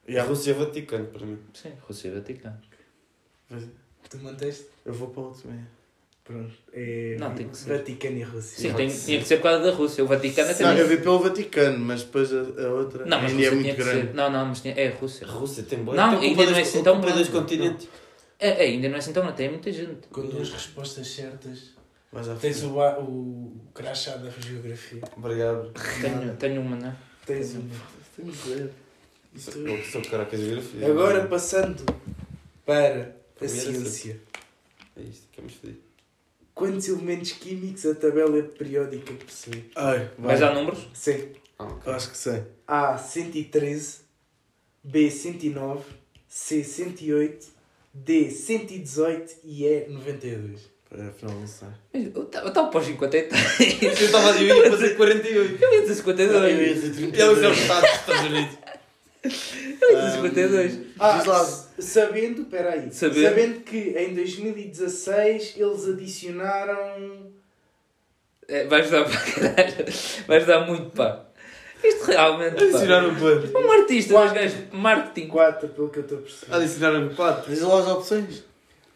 E 0.08 0.18
a. 0.18 0.24
Rússia 0.24 0.50
é 0.52 0.54
Vaticano 0.54 1.06
para 1.08 1.26
mim. 1.26 1.38
Sim, 1.52 1.72
Rússia 1.86 2.08
e 2.08 2.12
Vaticano. 2.12 2.58
Tu 4.10 4.16
manteste? 4.18 4.66
Eu 4.84 4.94
vou 4.94 5.10
para 5.10 5.20
o 5.20 5.24
outro 5.26 5.48
meio. 5.48 5.66
Pronto. 6.28 6.52
É 6.74 7.16
Não, 7.18 7.34
tem 7.34 7.48
que 7.48 7.56
ser. 7.56 7.78
Vaticano 7.78 8.18
e 8.18 8.22
Rússia. 8.22 8.58
Sim, 8.70 8.74
tem, 8.76 8.88
tinha 8.88 9.18
que 9.18 9.24
ser 9.26 9.36
por 9.38 9.44
causa 9.44 9.64
da 9.64 9.70
Rússia. 9.72 10.04
O 10.04 10.06
Vaticano 10.06 10.50
até 10.50 10.62
Não, 10.62 10.76
eu 10.76 10.86
vi 10.86 10.98
pelo 10.98 11.18
Vaticano, 11.20 11.78
mas 11.78 12.02
depois 12.02 12.30
a, 12.34 12.36
a 12.40 12.68
outra. 12.74 13.06
Não, 13.06 13.16
a 13.16 13.22
mas 13.22 13.32
Índia 13.32 13.46
é 13.46 13.50
muito 13.50 13.76
grande. 13.76 14.06
ser. 14.08 14.14
Não, 14.14 14.30
não, 14.30 14.44
mas 14.44 14.60
tinha... 14.60 14.74
é 14.74 14.88
a 14.88 14.94
Rússia. 14.94 15.26
A 15.26 15.30
Rússia 15.30 15.62
tem 15.62 15.78
boa. 15.82 15.96
Não, 15.96 16.20
ainda 16.20 16.42
não 16.44 16.50
é 16.50 16.52
dois- 16.52 16.68
assim 16.68 16.82
tão 16.82 16.98
ocupa 16.98 17.12
dois 17.14 17.28
grande. 17.28 17.40
continentes. 17.40 17.88
É, 18.38 18.48
é, 18.50 18.68
ainda 18.68 18.88
não 18.90 18.96
é 18.96 18.98
assim 18.98 19.12
tão, 19.14 19.32
tem 19.32 19.48
muita 19.48 19.72
gente. 19.72 20.06
Com 20.12 20.26
duas 20.26 20.50
respostas 20.52 21.08
certas. 21.08 21.70
À 22.14 22.34
Tens 22.34 22.62
o, 22.62 22.78
o 22.78 23.52
crachá 23.74 24.16
da 24.16 24.30
geografia. 24.30 25.00
Obrigado. 25.16 25.72
Tenho, 26.00 26.36
tenho 26.36 26.60
uma, 26.60 26.76
não 26.76 26.88
é? 26.88 26.96
Tens 27.24 27.54
uma. 27.54 27.70
Tenho 28.14 28.30
que 28.32 28.48
ver. 28.50 28.70
Eu 29.56 29.82
sou 29.84 30.02
caracas 30.02 30.38
de 30.40 30.46
geografia. 30.46 30.86
Agora 30.86 31.26
passando 31.26 31.84
para 32.66 33.14
a 33.40 33.48
ciência. 33.48 34.20
É 34.96 35.02
isto 35.02 35.26
que 35.32 35.40
é 35.40 35.42
mais 35.42 35.54
fedido. 35.54 35.87
Quantos 36.58 36.88
elementos 36.88 37.30
químicos 37.30 37.86
a 37.86 37.94
tabela 37.94 38.42
periódica 38.42 39.12
possui? 39.14 39.70
Ai, 39.76 40.10
vai. 40.18 40.36
Vais 40.36 40.40
dar 40.40 40.52
números? 40.56 40.88
C. 40.92 41.30
Ah, 41.56 41.66
ok. 41.66 41.82
Eu 41.86 41.94
acho 41.94 42.10
que 42.10 42.18
sei. 42.18 42.42
A 42.66 42.98
113, 42.98 43.98
B 44.82 45.08
109, 45.08 45.84
C 46.26 46.64
108, 46.64 47.46
D 47.94 48.28
118 48.32 49.36
e 49.44 49.66
E 49.66 49.86
92. 49.88 50.68
É, 50.90 51.02
afinal 51.02 51.36
não 51.36 51.46
sei. 51.46 51.68
Eu 52.12 52.24
estava 52.24 52.50
para 52.50 52.80
os 52.80 52.86
53. 52.86 53.30
Eu 53.80 53.92
estava 53.92 54.30
a 54.30 54.32
dizer, 54.32 54.48
eu 54.48 54.64
ia 54.64 54.70
fazer 54.72 54.96
48. 54.96 55.62
Eu 55.62 55.74
ia 55.74 55.80
dizer 55.82 55.94
52. 55.94 56.42
Eu 56.42 56.66
ia 56.66 56.74
dizer 56.74 57.16
E 57.16 57.20
é 57.20 57.30
os 57.30 57.38
32. 57.38 57.58
Estados 57.58 57.90
dos 57.90 58.00
Estados 58.00 58.30
Unidos. 58.30 58.58
Eu 59.80 59.92
ia 59.92 59.96
dizer 60.00 60.12
52. 60.16 60.78
Ah, 60.98 61.18
Diz 61.18 61.26
lá. 61.26 61.67
Sabendo, 61.78 62.44
peraí, 62.46 62.90
Sabendo. 62.92 63.22
sabendo 63.22 63.60
que 63.60 63.78
em 63.96 64.14
2016 64.14 65.54
eles 65.56 65.88
adicionaram 65.88 67.32
É, 68.46 68.64
vais 68.66 68.90
dar 68.90 69.04
para 69.04 69.20
caralho. 69.54 69.86
Vais 70.26 70.46
dar 70.46 70.66
muito, 70.66 70.90
pá. 70.90 71.24
Isto 71.82 72.04
realmente. 72.06 72.62
Adicionaram 72.62 73.14
quanto? 73.14 73.56
Um 73.56 73.70
artista, 73.70 74.12
dois 74.14 74.32
gajos 74.32 74.58
de 74.70 74.76
marketing. 74.76 75.28
4, 75.28 75.68
pelo 75.68 75.88
que 75.90 75.98
eu 75.98 76.02
estou 76.02 76.18
a 76.18 76.22
perceber. 76.22 76.54
Adicionaram 76.56 77.14
4. 77.14 77.50
Diz 77.52 77.62
lá 77.62 77.78
as 77.80 77.86
opções. 77.88 78.44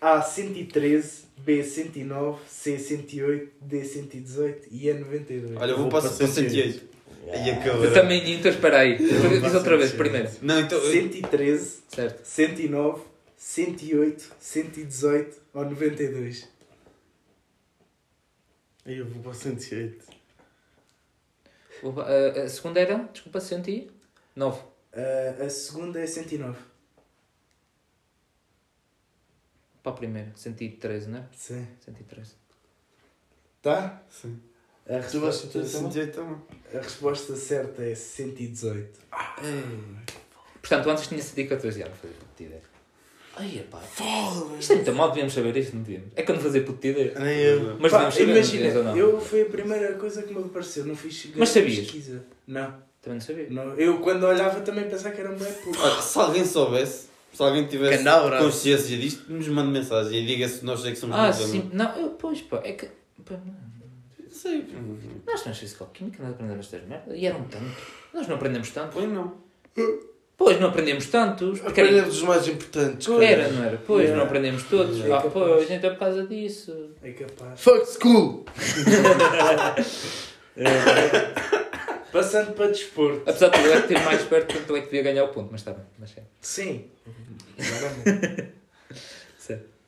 A 0.01 0.21
113, 0.21 1.23
B 1.39 1.63
109, 1.63 2.39
C 2.49 2.77
108, 2.77 3.53
D 3.61 3.85
118 3.85 4.69
e 4.73 4.89
E 4.89 4.95
92. 4.95 5.57
Olha, 5.57 5.71
eu 5.71 5.77
vou 5.77 5.89
Vou 5.89 6.01
para 6.01 6.11
para 6.11 6.27
108. 6.27 6.92
Aí 7.33 7.51
acabou. 7.51 7.85
Eu 7.85 7.93
também, 7.95 8.33
então 8.35 8.51
espera 8.51 8.81
aí. 8.81 8.97
Diz 8.99 9.55
outra 9.55 9.77
vez, 9.77 9.91
108. 9.91 9.97
primeiro. 9.97 10.31
Não, 10.43 10.61
então. 10.61 10.79
eu- 10.79 10.93
113, 10.93 11.83
Certo. 11.89 12.25
109, 12.25 13.03
108, 13.37 14.33
118 14.39 15.41
ou 15.55 15.65
92. 15.65 16.49
Aí 18.85 18.99
eu 18.99 19.07
vou 19.07 19.23
para 19.23 19.35
108. 19.35 20.05
O- 21.83 22.01
A, 22.01 22.43
a 22.45 22.49
segunda 22.49 22.81
era, 22.81 22.97
desculpa, 23.13 23.41
109. 23.41 24.61
Ah, 24.93 25.45
a 25.45 25.51
segunda 25.51 26.01
é 26.01 26.07
109. 26.07 26.59
Para 29.83 29.93
a 29.93 29.95
primeira, 29.97 30.33
113, 30.37 31.09
não 31.09 31.19
é? 31.19 31.25
Sim. 31.35 31.67
113. 31.85 32.35
Tá? 33.61 34.03
Sim. 34.11 34.41
A 34.89 34.97
resposta, 34.97 35.63
108 35.65 36.13
também. 36.15 36.37
a 36.75 36.79
resposta 36.79 37.37
certa 37.37 37.83
é 37.83 37.95
118. 37.95 38.99
Portanto, 40.61 40.91
antes 40.91 41.07
tinha 41.07 41.23
114 41.23 41.83
anos, 41.83 41.99
fazer 42.01 42.15
puta 42.15 42.43
ideia. 42.43 42.63
Ai, 43.37 43.65
pá. 43.71 43.81
Isto 44.59 44.73
é 44.73 44.77
muito 44.77 44.93
mal, 44.95 45.09
devíamos 45.09 45.33
saber 45.33 45.57
isto, 45.57 45.75
não 45.75 45.83
devíamos. 45.83 46.09
É 46.15 46.23
que 46.23 46.31
eu 46.31 46.35
não 46.37 46.43
fazia 46.43 46.63
puta 46.63 46.87
ideia. 46.87 47.15
Nem 47.19 47.39
eu. 47.39 47.77
Mas 47.81 47.91
Pá, 47.93 48.11
saber, 48.11 48.31
imagina, 48.31 48.75
não 48.75 48.85
não? 48.85 48.97
eu 48.97 49.21
foi 49.21 49.43
a 49.43 49.47
primeira 49.47 49.95
coisa 49.95 50.23
que 50.23 50.35
me 50.35 50.41
apareceu, 50.45 50.85
não 50.85 50.95
fiz 50.95 51.23
grande 51.25 51.39
Mas 51.39 51.49
sabias? 51.49 51.79
pesquisa. 51.79 52.25
Não, 52.47 52.67
Também 53.01 53.19
não 53.19 53.21
sabia. 53.21 53.47
não. 53.51 53.75
Eu 53.75 54.01
quando 54.01 54.25
olhava 54.25 54.61
também 54.61 54.89
pensava 54.89 55.15
que 55.15 55.21
era 55.21 55.31
um 55.31 55.37
bem 55.37 55.53
pouco. 55.65 56.03
Se 56.03 56.19
alguém 56.19 56.45
soubesse, 56.45 57.07
se 57.33 57.43
alguém 57.43 57.67
tivesse 57.67 57.99
Canal, 57.99 58.27
bravo. 58.27 58.45
consciência 58.45 58.99
disto, 58.99 59.33
nos 59.33 59.49
mande 59.49 59.71
mensagem 59.71 60.23
e 60.23 60.27
diga 60.27 60.47
se 60.49 60.63
nós 60.65 60.85
é 60.85 60.91
que 60.91 60.97
somos 60.97 61.17
Ah, 61.17 61.33
sim. 61.33 61.71
Não, 61.73 61.97
eu, 61.99 62.11
pois, 62.11 62.43
pá. 62.43 62.61
É 62.63 62.73
que. 62.73 62.87
Pá, 63.25 63.35
não. 63.47 63.72
Não 64.33 64.39
sei. 64.39 64.67
Nós 65.27 65.37
estamos 65.41 65.59
física 65.59 65.87
química, 65.93 66.23
nós 66.23 66.33
aprendemos 66.33 66.65
estas 66.67 66.89
merdas. 66.89 67.19
E 67.19 67.27
eram 67.27 67.43
tanto. 67.45 67.65
Nós 68.15 68.27
não 68.27 68.37
aprendemos 68.37 68.71
tanto. 68.71 68.93
Pois 68.95 69.09
não. 69.11 69.35
Pois, 70.39 70.59
não 70.59 70.69
aprendemos 70.71 71.07
tantos. 71.07 71.61
Porque 71.61 71.81
era, 71.83 72.09
os 72.09 72.23
mais 72.23 72.49
importantes. 72.49 73.07
era, 73.09 73.49
não 73.49 73.63
era? 73.65 73.77
Pois, 73.87 74.01
Yeah. 74.05 74.17
não 74.17 74.25
aprendemos 74.27 74.63
todos. 74.65 74.99
É 75.01 75.05
Ah, 75.13 75.17
capaz. 75.19 75.33
pois, 75.33 75.71
então 75.71 75.91
é 75.91 75.93
por 75.93 75.99
causa 76.01 76.27
disso. 76.27 76.91
É 77.03 77.13
capaz. 77.13 77.61
Fuck 77.61 77.87
school! 77.87 78.45
Passando 82.11 82.53
para 82.55 82.69
desporto. 82.69 83.23
Apesar 83.29 83.49
de 83.49 83.59
eu 83.65 83.75
é 83.75 83.81
ter 83.83 83.99
mais 84.01 84.23
perto, 84.25 84.57
então 84.57 84.77
é 84.77 84.81
que 84.81 84.87
devia 84.87 85.03
ganhar 85.03 85.25
o 85.25 85.29
ponto, 85.29 85.49
mas 85.51 85.61
está 85.61 85.73
bem. 85.73 85.85
Mas 85.99 86.17
é. 86.17 86.23
Sim. 86.41 86.87
Agora 87.59 87.95
não. 87.97 88.03
Certo. 88.05 88.62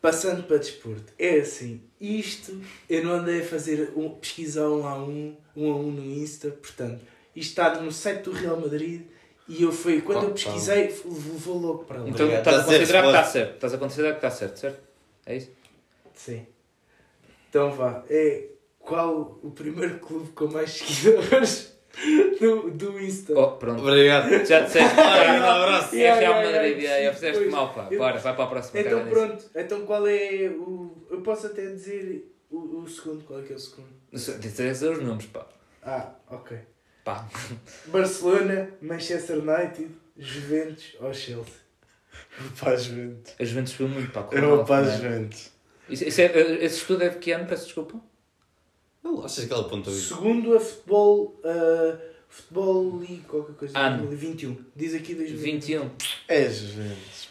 Passando 0.04 0.42
para 0.42 0.58
desporto. 0.58 1.14
É 1.18 1.38
assim, 1.38 1.80
isto 1.98 2.60
eu 2.90 3.02
não 3.02 3.12
andei 3.14 3.40
a 3.40 3.44
fazer 3.46 3.90
um, 3.96 4.10
pesquisar 4.10 4.68
um 4.68 4.86
a 4.86 4.98
um, 4.98 5.34
um 5.56 5.72
a 5.72 5.76
um 5.76 5.90
no 5.90 6.04
Insta, 6.04 6.50
portanto, 6.50 7.00
isto 7.34 7.48
está 7.48 7.80
no 7.80 7.90
site 7.90 8.24
do 8.24 8.32
Real 8.32 8.60
Madrid 8.60 9.00
e 9.48 9.62
eu 9.62 9.72
fui, 9.72 10.02
quando 10.02 10.18
eu 10.18 10.24
Opa. 10.24 10.34
pesquisei, 10.34 10.88
levou 11.06 11.58
logo 11.58 11.84
para 11.84 12.02
lá. 12.02 12.08
Então 12.10 12.26
Obrigado. 12.26 12.46
estás 12.46 12.56
a 12.56 12.60
Está 12.60 12.68
a 12.68 12.68
ser 12.68 12.78
considerar 12.78 13.02
que 13.02 13.08
está 13.08 13.24
certo. 13.24 13.54
Estás 13.54 13.72
a 13.72 13.78
considerar 13.78 14.10
que 14.10 14.16
está 14.16 14.30
certo, 14.30 14.56
certo? 14.58 14.80
É 15.24 15.36
isso? 15.38 15.50
Sim. 16.14 16.46
Então 17.48 17.70
vá, 17.70 18.04
é 18.10 18.44
qual 18.78 19.40
o 19.42 19.50
primeiro 19.52 20.00
clube 20.00 20.32
com 20.32 20.48
mais 20.48 20.68
seguidores 20.84 21.72
do, 22.44 22.70
do 22.70 23.00
Insta? 23.00 23.32
Oh, 23.38 23.52
pronto. 23.52 23.82
Obrigado. 23.82 24.28
Já 24.46 24.60
disseste. 24.60 24.94
Olha, 25.00 25.40
um 25.40 25.44
abraço. 25.62 25.94
É 25.94 25.98
Yeah, 25.98 26.20
Real 26.20 26.32
yeah, 26.34 26.52
Madrid, 26.58 26.78
yeah, 26.78 26.96
yeah, 26.98 27.12
sim, 27.12 27.20
fizeste 27.20 27.38
pois. 27.42 27.52
mal, 27.52 27.74
pá. 27.74 27.88
Eu- 27.90 27.98
Bora, 27.98 28.18
vai 28.18 28.34
para 28.36 28.44
a 28.44 28.46
próxima. 28.48 28.80
Então 28.80 28.98
nisso. 28.98 29.10
pronto, 29.10 29.44
então 29.54 29.86
qual 29.86 30.06
é 30.06 30.48
o. 30.50 30.96
Eu 31.10 31.20
posso 31.22 31.46
até 31.46 31.62
dizer 31.66 32.34
o, 32.50 32.80
o 32.82 32.88
segundo, 32.88 33.24
qual 33.24 33.40
é 33.40 33.42
que 33.42 33.52
é 33.52 33.56
o 33.56 33.58
segundo? 33.58 33.88
Dizes 34.12 34.82
os 34.82 35.02
nomes, 35.02 35.26
pá. 35.26 35.46
Ah, 35.82 36.10
ok. 36.30 36.58
Pá. 37.04 37.28
Barcelona, 37.86 38.70
Manchester 38.80 39.36
United, 39.38 39.88
Juventus 40.16 40.96
ou 41.00 41.12
Chelsea? 41.12 41.64
As 42.64 42.84
Juventus. 42.84 43.34
A 43.38 43.44
Juventus 43.44 43.72
foi 43.74 43.86
muito, 43.86 44.10
pá. 44.12 44.26
Eu 44.32 44.44
o 44.44 44.56
vou 44.56 44.64
para 44.64 44.86
as 44.86 44.94
é? 44.94 44.96
Juventus. 44.96 45.50
Isso, 45.88 46.04
isso 46.04 46.20
é, 46.22 46.64
esse 46.64 46.76
estudo 46.78 47.02
é 47.04 47.08
de 47.10 47.18
que 47.18 47.30
ano? 47.32 47.46
Peço 47.46 47.64
desculpa. 47.66 48.00
Não, 49.02 49.22
achas 49.22 49.44
que 49.44 49.52
ela 49.52 49.62
apontou 49.66 49.92
isso? 49.92 50.14
Segundo 50.14 50.56
a 50.56 50.60
futebol. 50.60 51.38
Uh, 51.44 52.13
futebol 52.34 52.98
League, 52.98 53.22
qualquer 53.28 53.54
coisa. 53.54 53.78
Ano. 53.78 54.06
2021. 54.06 54.56
Diz 54.74 54.94
aqui 54.94 55.14
2021. 55.14 55.80
21. 55.82 55.90
É 56.28 56.48
Juventus. 56.48 57.28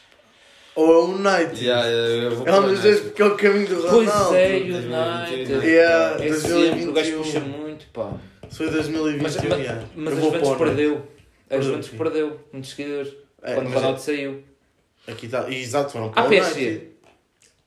Ou 0.75 0.91
é 0.91 0.97
o 0.97 1.05
United. 1.09 1.63
Yeah, 1.63 1.87
yeah, 1.87 2.23
eu 2.23 2.35
vou 2.35 2.47
É 2.47 2.59
um 2.59 2.67
dos 2.67 2.81
dois 2.81 2.99
porque 3.01 3.21
é 3.21 3.25
o 3.25 3.37
caminho 3.37 3.67
do 3.67 3.75
Pois 3.75 4.09
Ronaldo. 4.09 4.35
é, 4.35 4.49
2021. 4.59 5.37
United. 5.37 5.67
Yeah, 5.67 6.25
É 6.25 6.33
sempre, 6.33 6.87
o 6.87 6.93
gajo 6.93 7.11
2021. 7.11 7.23
puxa 7.23 7.39
muito, 7.41 7.85
pá. 7.87 8.19
Foi 8.49 8.69
2021. 8.69 9.21
Mas, 9.49 9.59
yeah. 9.59 9.87
mas, 9.95 10.13
mas 10.13 10.13
Eu 10.13 10.19
a 10.19 10.21
Juventus 10.23 10.49
né? 10.49 10.57
perdeu. 10.57 11.07
A 11.49 11.61
Juventus 11.61 11.89
perdeu 11.89 12.39
muitos 12.51 12.69
seguidores. 12.71 13.13
É, 13.41 13.53
quando 13.55 13.67
o 13.67 13.69
mas 13.69 13.79
Ronaldo 13.79 13.99
saiu. 13.99 14.43
Aqui 15.07 15.25
está. 15.25 15.51
Exato, 15.51 15.91
foram 15.91 16.09
para 16.11 16.25
o 16.25 16.29
PSG. 16.29 16.65
United. 16.69 16.87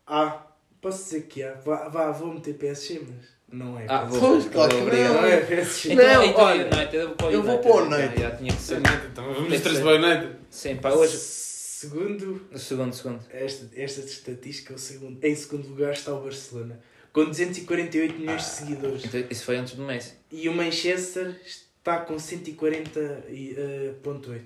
Ah, 0.06 0.46
posso 0.80 1.04
dizer 1.04 1.22
que 1.22 1.42
há. 1.42 1.52
Vá, 1.54 1.88
vá, 1.88 2.10
vou 2.10 2.32
meter 2.32 2.54
PSG, 2.54 3.02
mas. 3.06 3.35
Não 3.56 3.78
é. 3.80 3.86
Ah, 3.88 4.04
vou. 4.04 4.20
Pois, 4.20 4.46
claro 4.48 4.70
que 4.70 4.76
Obrigado. 4.82 5.14
não. 5.14 5.22
Não 5.22 5.28
é, 5.28 5.40
Então, 5.86 5.96
Não, 5.96 6.22
então 6.24 6.44
olha, 6.44 6.66
United, 6.66 6.96
eu 6.96 7.06
vou 7.08 7.16
para 7.16 7.26
o 7.26 7.30
eu 7.32 7.42
vou 7.42 7.52
United. 7.54 7.72
para 7.72 7.72
o 7.72 7.86
United. 7.86 8.20
Já, 8.20 8.28
já 8.30 8.36
tinha 8.36 8.52
que 8.54 8.62
ser. 8.62 8.78
Então, 9.10 9.32
vamos 9.34 9.58
ser. 9.60 9.80
para 9.80 9.92
o 9.92 9.96
United. 9.96 10.36
Sim, 10.50 10.76
pá, 10.76 10.90
hoje. 10.90 11.16
Segundo 11.16 12.46
Segundo, 12.56 12.94
segundo. 12.94 13.20
esta, 13.30 13.68
esta 13.76 14.00
estatística, 14.00 14.72
o 14.74 14.78
segundo, 14.78 15.22
em 15.24 15.34
segundo 15.34 15.68
lugar 15.68 15.92
está 15.92 16.12
o 16.14 16.22
Barcelona, 16.22 16.80
com 17.12 17.24
248 17.26 18.18
milhões 18.18 18.42
de 18.42 18.48
seguidores. 18.48 19.04
Então, 19.04 19.22
isso 19.30 19.44
foi 19.44 19.56
antes 19.58 19.74
do 19.74 19.82
Messi. 19.84 20.14
E 20.32 20.48
o 20.48 20.54
Manchester 20.54 21.38
está 21.44 21.98
com 22.00 22.16
140,8. 22.16 24.40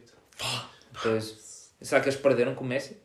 Pois. 1.02 1.70
Será 1.80 2.00
que 2.00 2.08
eles 2.08 2.18
perderam 2.20 2.54
com 2.54 2.64
o 2.64 2.66
Messi? 2.66 2.96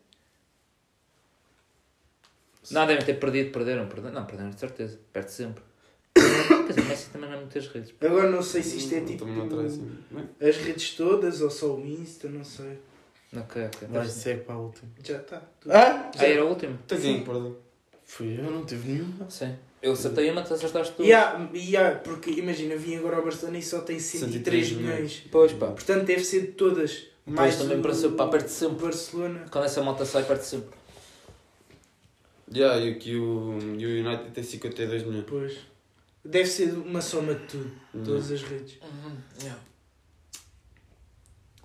Não, 2.71 2.87
devem 2.87 3.05
ter 3.05 3.19
perdido, 3.19 3.51
perderam, 3.51 3.87
perderam. 3.87 4.15
Não, 4.15 4.25
perderam 4.25 4.49
de 4.49 4.59
certeza. 4.59 4.99
Perde 5.13 5.31
sempre. 5.31 5.63
Dizer, 6.15 6.81
o 6.81 6.85
Messi 6.85 7.09
também 7.11 7.29
não 7.29 7.37
é 7.37 7.39
muitas 7.41 7.67
redes. 7.67 7.93
Agora 8.01 8.29
não 8.29 8.41
sei 8.41 8.63
se 8.63 8.77
isto 8.77 8.95
é 8.95 9.01
tipo 9.01 9.25
Também 9.25 9.37
não 9.37 9.49
traz 9.49 9.73
assim. 9.73 9.91
não 10.11 10.21
é? 10.39 10.47
as 10.49 10.57
redes 10.57 10.91
todas 10.95 11.41
ou 11.41 11.49
só 11.49 11.75
o 11.75 11.85
Insta, 11.85 12.29
não 12.29 12.43
sei. 12.43 12.79
Ok, 13.35 13.65
ok. 13.65 13.87
Vai, 13.89 14.07
segue 14.07 14.41
para 14.41 14.55
a 14.55 14.59
última. 14.59 14.89
Já 15.03 15.17
está. 15.17 15.41
Ah? 15.69 16.09
Ah, 16.17 16.25
era 16.25 16.45
o 16.45 16.49
último? 16.49 16.77
Tem 16.87 16.99
quem, 16.99 17.23
perdão. 17.23 17.55
Fui 18.05 18.39
eu, 18.39 18.49
não 18.49 18.65
tive 18.65 18.91
nenhuma. 18.93 19.29
Sim. 19.29 19.55
Eu 19.81 19.91
acertei 19.91 20.29
uma, 20.31 20.41
tu 20.41 20.53
acertaste. 20.53 20.93
E 21.01 21.11
há, 21.13 21.47
e 21.53 21.75
há, 21.75 21.91
porque 21.95 22.31
imagina, 22.31 22.75
vim 22.75 22.95
agora 22.95 23.17
ao 23.17 23.23
Barcelona 23.23 23.57
e 23.57 23.61
só 23.61 23.81
tem 23.81 23.99
103 23.99 24.31
103 24.67 24.71
milhões. 24.71 25.23
Pois 25.31 25.51
pá. 25.53 25.67
Portanto, 25.67 26.05
deve 26.05 26.23
ser 26.23 26.41
de 26.41 26.47
todas. 26.53 27.07
Pois 27.25 27.35
Mais 27.35 27.55
também 27.57 27.79
o- 27.79 27.81
pareceu, 27.81 28.11
pá, 28.13 28.27
perde 28.27 28.45
o 28.47 28.49
sempre. 28.49 28.83
Barcelona. 28.85 29.45
Quando 29.51 29.65
essa 29.65 29.83
malta 29.83 30.05
sai, 30.05 30.23
perde 30.23 30.45
sempre. 30.45 30.69
Já, 32.51 32.77
e 32.77 32.91
aqui 32.91 33.15
o, 33.15 33.57
e 33.77 33.85
o 33.85 34.07
United 34.07 34.31
tem 34.31 34.43
52 34.43 35.03
milhões. 35.03 35.25
Pois. 35.27 35.57
Deve 36.25 36.47
ser 36.49 36.71
uma 36.73 37.01
soma 37.01 37.35
de 37.35 37.45
tudo. 37.45 37.71
Hum. 37.93 38.03
Todas 38.03 38.31
as 38.31 38.41
redes. 38.41 38.77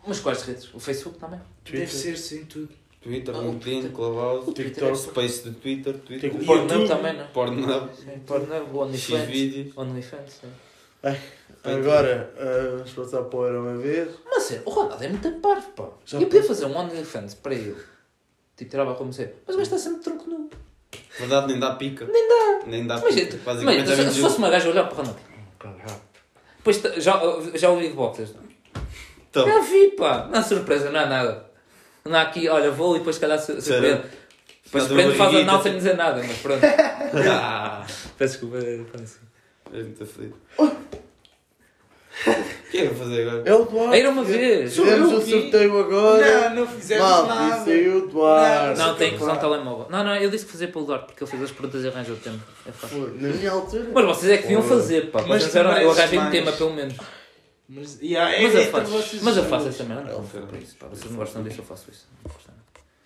Mas 0.07 0.21
quais 0.21 0.43
redes? 0.43 0.73
O 0.75 0.81
Facebook 0.81 1.19
também? 1.19 1.41
Deve 1.65 1.87
ser 1.87 2.17
sim 2.17 2.45
tudo. 2.45 2.69
Twitter, 3.01 3.35
Ah, 3.35 3.39
LinkedIn, 3.41 3.81
Twitter. 3.81 3.93
Clubhouse, 3.93 4.53
TikTok. 4.53 4.99
Space 4.99 5.43
do 5.49 5.55
Twitter, 5.55 5.99
Twitter, 6.01 6.35
O 6.37 6.45
Pornhub 6.45 6.87
também, 6.87 7.17
não? 7.17 7.27
Pornhub, 7.29 7.91
Sim, 7.97 8.19
Pornhub, 8.27 8.71
o 8.77 8.79
OnlyFans. 8.81 9.23
Xvideos. 9.25 9.77
OnlyFans, 9.79 10.33
sim. 10.43 10.49
Agora, 11.65 12.35
ah, 12.39 12.77
vamos 12.77 12.93
passar 12.93 13.23
para 13.25 13.39
o 13.39 13.47
Era 13.47 13.61
uma 13.61 13.79
vez. 13.79 14.11
Mas 14.27 14.53
é, 14.53 14.63
o 14.67 14.71
Ronaldo 14.71 15.03
é 15.03 15.09
muito 15.09 15.31
parvo, 15.41 15.71
pá. 15.73 15.89
Já 16.05 16.19
eu 16.21 16.27
podia 16.27 16.43
fazer 16.43 16.67
um 16.67 16.77
OnlyFans 16.77 17.35
para 17.35 17.55
ele. 17.55 17.77
Tipo, 18.57 18.71
tirava 18.71 18.93
a 18.93 18.95
como 18.95 19.13
ser. 19.13 19.43
Mas 19.47 19.55
o 19.57 19.59
gajo 19.59 19.75
está 19.75 19.79
sempre 19.79 20.03
tronco. 20.03 20.30
Verdade, 21.21 21.47
nem 21.49 21.59
dá 21.61 21.75
pica. 21.75 22.07
Nem 22.07 22.29
dá. 22.29 22.67
Nem 22.67 22.87
dá 22.87 22.99
Mas, 22.99 23.15
pica. 23.15 23.39
Basicamente 23.45 23.89
mas 23.89 23.99
é 23.99 24.05
se, 24.09 24.15
se 24.15 24.21
fosse 24.21 24.39
uma 24.39 24.51
gaja 24.51 24.69
olhar 24.69 24.85
para 24.85 24.95
o 24.95 24.97
Ronaldo. 24.97 25.21
Caralho. 25.59 26.01
Depois 26.59 26.79
t- 26.79 27.01
já, 27.01 27.21
já 27.55 27.71
ouvi 27.71 27.89
de 27.89 27.95
boxers. 27.95 28.35
Então, 29.31 29.47
Já 29.47 29.61
vi, 29.61 29.89
pá. 29.93 30.29
Não 30.31 30.39
é 30.41 30.43
surpresa, 30.43 30.91
não 30.91 31.01
é 31.01 31.07
nada. 31.07 31.47
Não 32.05 32.19
há 32.19 32.23
aqui, 32.23 32.49
olha, 32.49 32.71
vou 32.71 32.97
e 32.97 32.99
depois 32.99 33.17
se 33.17 33.21
calhar 33.21 33.39
surpreendo. 33.39 34.03
Depois 34.65 34.85
surpreendo 34.85 35.15
faz 35.15 35.35
a 35.37 35.45
não 35.45 35.63
sem 35.63 35.77
dizer 35.77 35.97
nada, 35.97 36.23
mas 36.23 36.37
pronto. 36.39 36.61
ah, 37.31 37.85
Peço 38.19 38.41
desculpa, 38.41 38.59
para 38.91 39.03
assim. 39.03 39.21
é 39.73 39.83
muito 39.83 40.07
feliz. 40.07 40.33
O 42.71 42.73
que 42.73 42.79
é 42.79 42.81
que 42.83 42.87
eu 42.87 42.95
vou 42.95 43.05
fazer 43.05 43.29
agora? 43.29 43.43
É 43.45 43.53
o 43.55 43.65
Duarte. 43.65 43.99
Era 43.99 44.11
uma 44.11 44.23
vez. 44.23 44.77
Fizemos 44.77 45.13
o 45.13 45.21
sorteio 45.21 45.79
agora. 45.81 46.51
Não, 46.51 46.57
não 46.61 46.67
fizemos 46.69 47.03
Malta, 47.05 47.35
nada. 47.35 47.57
isso 47.61 47.71
aí 47.71 47.89
o 47.89 48.07
Duarte. 48.07 48.79
Não, 48.79 48.95
tem 48.95 49.17
que 49.17 49.23
usar 49.23 49.33
um 49.33 49.37
telemóvel. 49.39 49.87
Não, 49.91 50.05
não, 50.05 50.17
eu 50.17 50.31
disse 50.31 50.47
que 50.47 50.53
fazia 50.53 50.69
pelo 50.69 50.85
Duarte 50.85 51.07
porque 51.07 51.25
ele 51.25 51.31
fez 51.33 51.43
as 51.43 51.51
perguntas 51.51 51.83
e 51.85 51.89
arranjou 51.89 52.15
o 52.15 52.19
tempo. 52.19 52.39
É 52.69 52.71
fácil. 52.71 52.99
Na 53.19 53.29
minha 53.29 53.51
altura. 53.51 53.89
Mas 53.93 54.05
vocês 54.05 54.31
é 54.33 54.37
que 54.37 54.43
deviam 54.45 54.63
fazer, 54.63 55.11
pá. 55.11 55.23
Mas 55.27 55.43
Vocês 55.43 55.53
tu 55.53 55.59
eram, 55.59 55.77
eu 55.79 55.91
arranjei 55.91 56.19
um 56.19 56.23
mais. 56.23 56.33
tema, 56.33 56.53
pelo 56.53 56.73
menos. 56.73 56.95
Mas, 57.69 58.01
yeah, 58.01 58.33
é 58.35 58.43
Mas 58.43 58.55
eu 58.55 58.61
entre 58.61 58.73
faço, 58.73 58.91
vocês 58.93 59.23
mas 59.23 59.37
eu 59.37 59.43
dois. 59.43 59.55
faço 59.55 59.69
essa 59.69 59.85
merda. 59.85 60.13
Não 60.13 60.23
foi 60.25 60.41
para 60.43 60.59
isso, 60.59 60.77
pá. 60.77 60.87
Vocês 60.89 61.11
não 61.11 61.19
gostam 61.19 61.43
disso, 61.43 61.61
eu 61.61 61.65
faço 61.65 61.91
isso. 61.91 62.07
Não 62.25 62.33
gostam. 62.33 62.55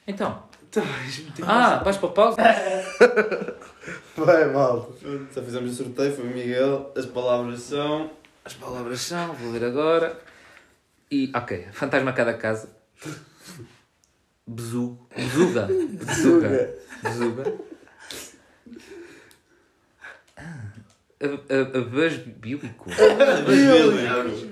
Então. 0.07 0.43
Então, 0.75 0.85
muito 0.85 1.45
Ah, 1.47 1.81
vais 1.85 1.97
para 1.99 2.09
a 2.09 2.13
pausa? 2.13 2.37
Vai, 4.17 4.53
malta. 4.53 4.93
Já 5.35 5.43
fizemos 5.43 5.73
o 5.73 5.85
sorteio, 5.85 6.13
foi 6.15 6.25
o 6.25 6.29
Miguel. 6.29 6.93
As 6.97 7.07
palavras 7.07 7.61
são. 7.61 8.11
As 8.45 8.55
palavras 8.55 9.01
são, 9.01 9.33
vou 9.35 9.53
ler 9.53 9.65
agora. 9.65 10.21
E, 11.11 11.31
ok, 11.35 11.69
fantasma 11.73 12.11
a 12.11 12.15
cada 12.15 12.35
casa. 12.35 12.69
Bezugo. 14.47 15.09
Bezuga. 15.17 15.67
Bezuga. 15.67 16.75
Bezuga. 17.03 17.59
Ah, 20.37 20.73
Abas 21.75 22.15
bíblico. 22.19 22.91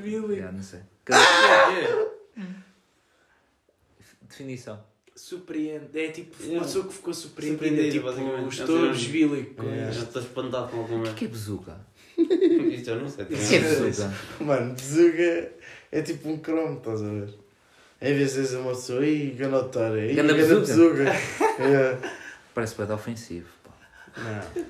Billy. 0.02 0.36
Já, 0.38 0.52
não 0.52 0.62
sei. 0.62 0.80
Definição. 4.22 4.82
Surpreende. 5.14 5.98
É 6.00 6.10
tipo 6.10 6.42
uma 6.44 6.62
pessoa 6.62 6.86
que 6.86 6.94
ficou 6.94 7.12
surpreendida. 7.12 7.58
Surpreendida, 7.66 7.92
tipo 7.92 8.06
basicamente. 8.06 8.48
os 8.48 8.54
Já 8.54 8.66
touros 8.66 9.04
bíblicos. 9.06 9.66
Já 9.94 10.02
estou 10.04 10.22
espantado 10.22 10.68
com 10.68 10.78
alguma 10.78 10.98
O 10.98 11.02
merda. 11.02 11.14
que 11.18 11.24
é 11.26 11.28
bezuga? 11.28 11.80
Isto 12.74 12.90
eu 12.90 12.96
não 13.00 13.08
sei. 13.08 13.24
O 13.24 13.28
que 13.28 13.34
é 13.34 13.58
bezuga? 13.60 14.12
Mano, 14.40 14.74
Bezuga 14.74 15.52
é 15.90 16.02
tipo 16.02 16.28
um 16.28 16.38
cromo, 16.38 16.78
estás 16.78 17.02
a 17.02 17.06
ver? 17.08 17.28
Em 18.00 18.14
vez 18.14 18.34
de 18.34 18.40
dizer 18.42 18.56
uma 18.58 18.70
pessoa, 18.72 19.06
ih, 19.06 19.30
ganda 19.30 19.58
otária, 19.58 20.10
ih, 20.10 20.14
Ganda 20.14 20.32
ganda 20.34 20.60
Bezuga." 20.60 21.04
Bezuga. 21.04 21.10
É. 21.62 21.98
Parece 22.54 22.74
bem 22.76 22.90
ofensivo. 22.92 23.48
Pá. 23.64 23.70
Não. 24.18 24.62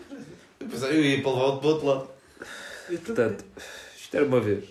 Eu 0.61 0.67
pensei, 0.69 0.91
eu 0.91 1.03
ia 1.03 1.23
para 1.23 1.31
levar 1.33 1.57
para 1.59 1.67
o 1.67 1.71
outro 1.71 1.87
lado. 1.87 2.09
Portanto, 3.05 3.45
isto 3.97 4.17
era 4.17 4.27
uma 4.27 4.41
vez. 4.41 4.65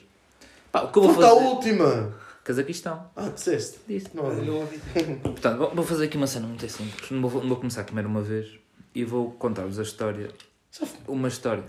Pá, 0.72 0.84
o 0.84 0.92
que 0.92 0.98
eu 1.00 1.04
vou 1.04 1.14
Porque 1.14 1.26
a 1.26 1.30
fazer? 1.30 1.46
última. 1.46 2.22
Cazaquistão. 2.44 3.10
Ah, 3.16 3.30
disseste. 3.30 3.80
Disse. 3.88 4.08
Não, 4.14 4.34
Não 4.34 4.56
ouvi. 4.62 4.80
Portanto, 5.22 5.58
vou- 5.58 5.76
vou 5.76 5.86
fazer 5.86 6.06
aqui 6.06 6.18
uma 6.18 6.28
cena 6.28 6.48
muito 6.48 6.68
simples. 6.70 7.10
Não 7.12 7.28
vou, 7.30 7.42
não 7.42 7.50
vou 7.50 7.58
começar 7.58 7.82
a 7.82 7.84
comer 7.84 8.06
uma 8.06 8.22
vez 8.22 8.48
e 8.96 9.04
vou 9.04 9.32
contar-vos 9.32 9.80
a 9.80 9.84
história. 9.84 10.30
Uma 11.08 11.28
história. 11.28 11.64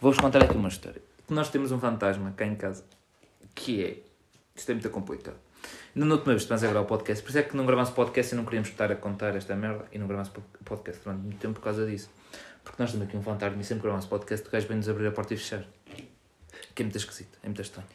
Vou-vos 0.00 0.20
contar 0.20 0.42
aqui 0.44 0.56
uma 0.56 0.68
história. 0.68 1.00
Nós 1.28 1.48
temos 1.48 1.72
um 1.72 1.78
fantasma 1.80 2.32
cá 2.36 2.46
em 2.46 2.54
casa 2.54 2.84
que 3.54 3.82
é. 3.84 3.96
Isto 4.54 4.70
é 4.70 4.74
muito 4.74 4.90
complicado. 4.90 5.36
Ainda 5.94 6.06
na 6.06 6.14
última 6.14 6.32
vez 6.32 6.42
que 6.42 6.44
estamos 6.44 6.62
a 6.62 6.66
gravar 6.66 6.80
o 6.84 6.84
podcast, 6.88 7.22
por 7.22 7.30
isso 7.30 7.38
é 7.38 7.42
que 7.42 7.56
não 7.56 7.66
gravámos 7.66 7.90
podcast 7.90 8.34
e 8.34 8.36
não 8.36 8.44
queríamos 8.44 8.68
estar 8.68 8.90
a 8.92 8.96
contar 8.96 9.34
esta 9.34 9.54
merda 9.56 9.84
e 9.92 9.98
não 9.98 10.06
gravámos 10.06 10.28
po- 10.30 10.42
podcast 10.64 11.02
durante 11.02 11.22
muito 11.22 11.38
tempo 11.38 11.54
por 11.54 11.62
causa 11.62 11.86
disso. 11.86 12.10
Porque 12.62 12.82
nós 12.82 12.90
temos 12.92 13.06
aqui 13.08 13.16
um 13.16 13.22
fantasma 13.22 13.60
e 13.60 13.64
sempre 13.64 13.82
gravámos 13.84 14.06
podcast, 14.06 14.46
o 14.46 14.50
gajo 14.50 14.66
vem-nos 14.68 14.88
abrir 14.88 15.06
a 15.06 15.12
porta 15.12 15.34
e 15.34 15.36
fechar. 15.36 15.64
Que 16.74 16.82
é 16.82 16.84
muito 16.84 16.96
esquisito, 16.98 17.38
é 17.42 17.46
muito 17.46 17.62
estranho. 17.62 17.88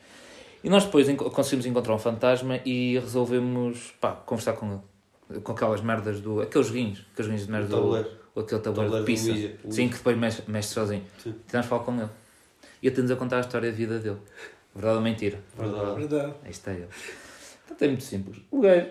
E 0.64 0.70
nós 0.70 0.84
depois 0.86 1.08
conseguimos 1.34 1.66
encontrar 1.66 1.94
um 1.94 2.00
fantasma 2.00 2.60
e 2.66 2.98
resolvemos 3.00 3.94
pá, 4.02 4.12
conversar 4.14 4.54
com 4.54 4.82
ele. 5.30 5.42
Com 5.42 5.52
aquelas 5.54 5.82
merdas 5.82 6.20
do. 6.20 6.42
aqueles 6.42 6.70
rins, 6.70 7.06
aqueles 7.14 7.32
rins 7.32 7.46
de 7.46 7.52
merda 7.52 7.68
do. 7.68 7.76
tabuleiro. 7.76 8.10
Ou 8.34 8.44
aquele 8.44 8.62
tabuleiro 8.62 9.00
de 9.00 9.06
pizza. 9.06 9.32
O 9.64 9.72
Sim, 9.72 9.90
que 9.90 9.98
depois 9.98 10.18
mexe, 10.18 10.44
mexe 10.48 10.70
sozinho. 10.70 11.06
Sim. 11.22 11.36
Falar 11.64 11.84
com 11.84 12.00
ele. 12.00 12.10
E 12.82 12.88
eu 12.88 12.94
tendo 12.94 13.12
a 13.12 13.16
contar 13.16 13.38
a 13.38 13.42
história 13.42 13.70
da 13.70 13.78
vida 13.78 14.00
dele. 14.00 14.20
Verdade 14.74 14.96
ou 14.96 15.02
mentira? 15.02 15.40
Verdade. 15.58 15.96
Verdade. 15.96 16.34
Aí 16.44 16.52
está 16.52 16.72
ele. 16.72 16.88
Portanto, 17.68 17.82
é 17.82 17.88
muito 17.88 18.04
simples. 18.04 18.42
O 18.50 18.62
gajo 18.62 18.88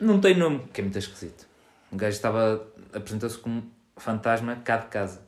não 0.00 0.20
tem 0.20 0.36
nome, 0.36 0.64
que 0.72 0.80
é 0.80 0.84
muito 0.84 0.98
esquisito. 0.98 1.46
O 1.90 1.96
gajo 1.96 2.14
estava. 2.14 2.66
apresentou-se 2.92 3.38
como 3.38 3.70
fantasma 3.96 4.56
cá 4.56 4.76
de 4.76 4.86
casa. 4.86 5.22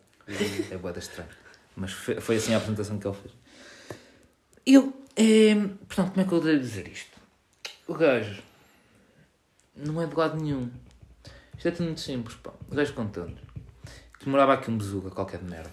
É 0.70 0.76
boa 0.76 0.96
estranho. 0.98 1.28
Mas 1.76 1.92
foi, 1.92 2.20
foi 2.20 2.36
assim 2.36 2.54
a 2.54 2.58
apresentação 2.58 2.98
que 2.98 3.06
ele 3.06 3.16
fez. 3.16 3.34
Eu. 4.66 4.92
É, 5.16 5.54
portanto, 5.86 6.10
como 6.10 6.20
é 6.20 6.24
que 6.24 6.32
eu 6.32 6.40
devo 6.40 6.58
dizer 6.58 6.88
isto? 6.88 7.16
O 7.86 7.94
gajo 7.94 8.42
não 9.76 10.00
é 10.02 10.06
de 10.06 10.14
lado 10.14 10.42
nenhum. 10.42 10.70
Isto 11.64 11.68
é 11.68 11.76
tudo 11.78 11.86
muito 11.86 12.00
simples, 12.02 12.36
pá. 12.36 12.50
O 12.70 12.74
gajo 12.74 12.92
contando 12.92 13.38
que 14.18 14.28
morava 14.28 14.52
aqui 14.52 14.70
um 14.70 14.76
bezuga 14.76 15.10
qualquer 15.10 15.40
de 15.40 15.50
merda. 15.50 15.70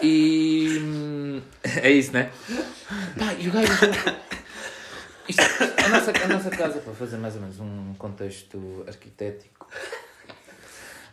E. 0.00 0.78
hum, 0.80 1.42
É 1.62 1.90
isso, 1.90 2.14
né? 2.14 2.32
Pá, 3.18 3.34
e 3.34 3.46
o 3.46 3.52
gajo. 3.52 3.72
Isto, 5.28 5.42
a, 5.42 5.88
nossa, 5.90 6.12
a 6.24 6.28
nossa 6.28 6.48
casa, 6.48 6.78
para 6.78 6.94
fazer 6.94 7.18
mais 7.18 7.34
ou 7.34 7.42
menos 7.42 7.60
um 7.60 7.92
contexto 7.98 8.84
arquitetético, 8.88 9.68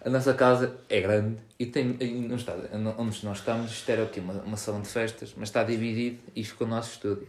a 0.05 0.09
nossa 0.09 0.33
casa 0.33 0.77
é 0.89 1.01
grande 1.01 1.39
e 1.59 1.65
tem. 1.65 1.97
não 2.25 2.37
está, 2.37 2.55
onde 2.97 3.25
nós 3.25 3.39
estamos, 3.39 3.69
isto 3.69 3.89
era 3.89 4.03
aqui 4.03 4.21
uma, 4.21 4.33
uma 4.43 4.55
de 4.55 4.87
festas, 4.87 5.33
mas 5.35 5.49
está 5.49 5.61
dividido 5.61 6.19
e 6.33 6.45
ficou 6.45 6.67
o 6.67 6.69
nosso 6.69 6.93
estúdio. 6.93 7.27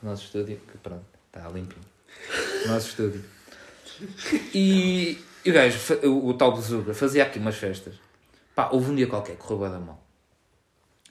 O 0.00 0.06
nosso 0.06 0.26
estúdio, 0.26 0.60
que 0.70 0.78
pronto, 0.78 1.06
está 1.26 1.48
limpinho. 1.48 1.82
O 2.66 2.68
nosso 2.68 2.90
estúdio. 2.90 3.35
E, 4.54 5.18
e 5.44 5.50
o 5.50 5.54
gajo, 5.54 5.78
o, 6.04 6.28
o 6.28 6.34
tal 6.34 6.52
Bezuga, 6.52 6.92
fazia 6.94 7.22
aqui 7.24 7.38
umas 7.38 7.56
festas. 7.56 7.94
Pá, 8.54 8.68
houve 8.72 8.90
um 8.90 8.94
dia 8.94 9.06
qualquer, 9.06 9.36
correu 9.36 9.58
bem 9.60 9.70
da 9.70 9.78
mão. 9.78 9.98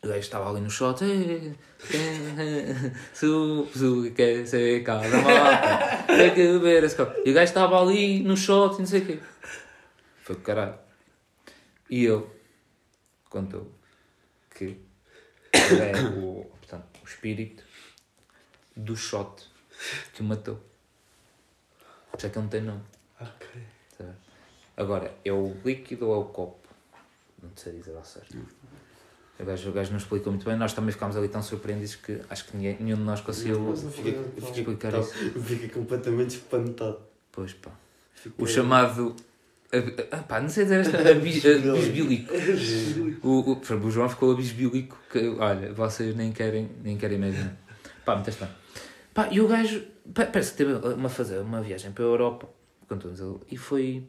O 0.04 0.08
gajo 0.08 0.20
estava 0.20 0.50
ali 0.50 0.62
no 0.62 0.70
shot. 0.70 1.04
"Eh, 1.04 1.54
eh, 1.94 3.26
o 3.26 3.66
Bezuga 3.66 4.12
quer 4.12 4.46
ser 4.46 4.84
cá 4.84 4.96
malta, 4.96 6.06
tem 6.08 6.34
que 6.34 6.48
beber 6.54 6.84
esse 6.84 6.96
copo." 6.96 7.14
E 7.26 7.32
o 7.32 7.34
gajo 7.34 7.46
estava 7.46 7.82
ali 7.82 8.22
no 8.22 8.38
shot 8.38 8.76
e 8.76 8.80
não 8.80 8.86
sei 8.86 9.02
o 9.02 9.06
quê. 9.06 9.20
Foi 10.22 10.36
do 10.36 10.42
caralho. 10.42 10.78
E 11.90 12.04
eu, 12.04 12.30
contou 13.30 13.72
que 14.54 14.78
é 15.54 15.92
o, 16.18 16.46
portanto, 16.46 16.86
o 17.04 17.08
espírito 17.08 17.64
do 18.76 18.96
shot 18.96 19.44
que 20.14 20.22
o 20.22 20.24
matou. 20.24 20.60
É 22.24 22.30
que 22.30 22.38
ele 22.38 22.42
não 22.44 22.48
tem 22.48 22.62
nome. 22.62 22.82
Ok. 23.20 23.48
Agora, 24.78 25.14
é 25.24 25.32
o 25.32 25.56
líquido 25.64 26.08
ou 26.08 26.16
é 26.16 26.18
o 26.18 26.26
copo? 26.26 26.68
Não 27.42 27.50
sei 27.56 27.74
dizer 27.74 27.96
ao 27.96 28.04
certo. 28.04 28.36
O 29.40 29.44
gajo, 29.46 29.70
o 29.70 29.74
gajo 29.74 29.92
não 29.92 29.98
explicou 29.98 30.32
muito 30.32 30.46
bem, 30.46 30.58
nós 30.58 30.74
também 30.74 30.92
ficámos 30.92 31.16
ali 31.18 31.28
tão 31.28 31.42
surpreendidos 31.42 31.96
que 31.96 32.22
acho 32.30 32.46
que 32.46 32.56
ninguém, 32.58 32.78
nenhum 32.80 32.98
de 32.98 33.04
nós 33.04 33.20
conseguiu 33.22 33.74
Fiquei, 33.76 34.18
explicar 34.38 34.92
tá- 34.92 35.00
isso. 35.00 35.14
fiquei 35.42 35.70
completamente 35.70 36.32
espantado. 36.36 37.00
Pois 37.32 37.54
pá. 37.54 37.72
O 37.72 38.20
Fiquei- 38.20 38.48
chamado. 38.48 39.16
ah, 40.12 40.18
pá, 40.24 40.40
não 40.42 40.48
sei 40.50 40.64
dizer 40.64 40.82
esta. 40.82 40.98
abis- 41.12 41.46
Abisbílico. 41.46 42.34
O, 43.24 43.52
o, 43.52 43.86
o 43.86 43.92
João 43.92 44.08
ficou 44.10 44.32
abisbílico. 44.32 44.98
Que, 45.12 45.28
olha, 45.38 45.74
vocês 45.74 46.16
nem 46.16 46.32
querem, 46.32 46.70
nem 46.84 46.98
querem 46.98 47.18
imaginar. 47.18 47.56
Pá, 48.06 48.16
muito 48.16 48.30
estranho. 48.30 48.54
Pá, 49.16 49.28
e 49.32 49.42
o 49.42 49.48
gajo. 49.48 49.82
pa- 50.14 50.26
Parece 50.26 50.52
que 50.52 50.58
teve 50.58 50.74
uma, 50.74 51.10
fazer 51.10 51.40
uma 51.40 51.62
viagem 51.62 51.92
para 51.92 52.04
a 52.04 52.08
Europa. 52.08 52.48
Contou-nos 52.88 53.20
ele. 53.20 53.40
E 53.50 53.58
foi. 53.58 54.04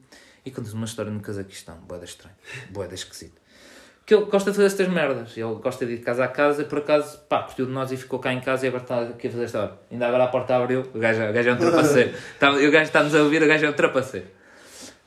E 0.45 0.51
contou-nos 0.51 0.75
uma 0.75 0.85
história 0.85 1.11
no 1.11 1.21
Cazaquistão. 1.21 1.77
Boeda 1.79 2.05
estranho. 2.05 2.35
Boeda 2.71 2.95
esquisito. 2.95 3.41
Que 4.05 4.15
ele 4.15 4.27
gosta 4.27 4.51
de 4.51 4.57
fazer 4.57 4.67
estas 4.67 4.89
merdas. 4.89 5.37
Ele 5.37 5.55
gosta 5.55 5.87
de 5.87 5.95
ir 5.95 5.99
de 5.99 6.03
casa 6.05 6.25
a 6.25 6.29
casa 6.29 6.63
e 6.63 6.65
por 6.65 6.79
acaso, 6.79 7.19
pá, 7.29 7.43
curtiu 7.45 7.67
de 7.67 7.73
nós 7.73 7.91
e 7.91 7.97
ficou 7.97 8.19
cá 8.19 8.33
em 8.33 8.41
casa 8.41 8.67
e 8.67 8.69
agora 8.69 8.83
está 8.83 9.01
aqui 9.03 9.29
a 9.29 9.31
fazer 9.31 9.45
esta 9.45 9.61
hora. 9.63 9.79
Ainda 9.91 10.07
agora 10.09 10.25
a 10.25 10.29
porta 10.29 10.55
abriu. 10.57 10.83
O 10.95 10.99
gajo, 10.99 11.23
o 11.29 11.33
gajo 11.33 11.49
é 11.49 11.53
um 11.55 11.57
trapaceiro. 11.57 12.15
Tá- 12.39 12.51
o 12.53 12.71
gajo 12.71 12.83
está-nos 12.85 13.15
a 13.15 13.23
ouvir, 13.23 13.43
o 13.43 13.47
gajo 13.49 13.65
é 13.65 13.71
um 13.71 13.73
trapaceiro. 13.73 14.27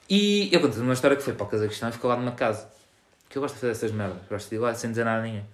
E 0.10 0.50
eu 0.52 0.60
conto 0.60 0.80
uma 0.82 0.94
história 0.94 1.16
que 1.16 1.24
foi 1.24 1.34
para 1.34 1.46
o 1.46 1.50
Cazaquistão 1.50 1.90
e 1.90 1.92
ficou 1.92 2.10
lá 2.10 2.16
numa 2.18 2.32
casa. 2.32 2.68
Que 3.30 3.38
eu 3.38 3.42
gosto 3.42 3.54
de 3.56 3.62
fazer 3.62 3.72
essas 3.74 3.92
merdas. 3.92 4.18
Gosto 4.30 4.50
de 4.50 4.56
ir 4.56 4.60
lá 4.60 4.74
sem 4.74 4.90
dizer 4.90 5.06
nada 5.06 5.20
a 5.20 5.24
ninguém. 5.24 5.46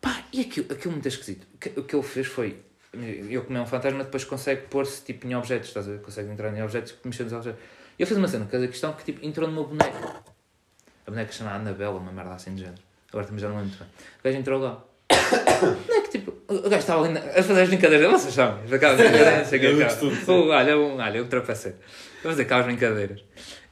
Pá, 0.00 0.22
e 0.32 0.42
aquilo, 0.42 0.66
aquilo 0.70 0.92
muito 0.92 1.08
esquisito. 1.08 1.46
O 1.54 1.58
que, 1.58 1.80
o 1.80 1.82
que 1.84 1.96
ele 1.96 2.02
fez 2.04 2.26
foi. 2.26 2.60
Eu 3.30 3.44
como 3.44 3.58
é 3.58 3.60
um 3.60 3.66
fantasma, 3.66 4.04
depois 4.04 4.24
consegue 4.24 4.62
pôr-se 4.62 5.02
tipo, 5.02 5.26
em 5.26 5.34
objetos, 5.34 5.68
estás 5.68 5.88
a 5.88 5.92
ver? 5.92 6.00
Consegue 6.00 6.30
entrar 6.30 6.56
em 6.56 6.62
objetos, 6.62 6.94
mexer 7.04 7.24
nos 7.24 7.32
objetos. 7.32 7.60
E 7.98 8.02
ele 8.02 8.06
fez 8.06 8.18
uma 8.18 8.28
cena 8.28 8.44
no 8.44 8.50
Cazaquistão 8.50 8.92
que 8.92 9.04
tipo, 9.04 9.24
entrou 9.24 9.48
numa 9.48 9.64
boneca. 9.64 10.22
A 11.06 11.10
boneca 11.10 11.32
chama 11.32 11.52
Anabela, 11.52 11.98
uma 11.98 12.12
merda 12.12 12.34
assim 12.34 12.54
de 12.54 12.62
género. 12.62 12.82
Agora 13.10 13.26
também 13.26 13.40
já 13.40 13.48
não 13.48 13.56
lembro 13.56 13.70
muito 13.70 13.78
bem. 13.78 13.88
O 14.20 14.24
gajo 14.24 14.38
entrou 14.38 14.60
lá. 14.60 14.84
Não 15.88 15.96
é 15.96 16.00
que 16.02 16.10
tipo, 16.10 16.34
o 16.48 16.62
gajo 16.62 16.76
estava 16.76 17.04
ali 17.04 17.18
a 17.18 17.42
fazer 17.42 17.62
as 17.62 17.68
brincadeiras, 17.68 18.10
vocês 18.10 18.34
sabem, 18.34 18.74
aquelas 18.74 18.96
brincadeiras, 18.96 19.50
não 19.50 19.58
é 19.58 19.66
Eu 19.66 19.82
é. 20.52 20.56
Olha, 20.56 20.78
um, 20.78 20.98
olha, 20.98 21.22
um 21.22 21.26
trapaceiro. 21.26 21.78
A 22.18 22.22
fazer 22.22 22.42
aquelas 22.42 22.66
brincadeiras. 22.66 23.24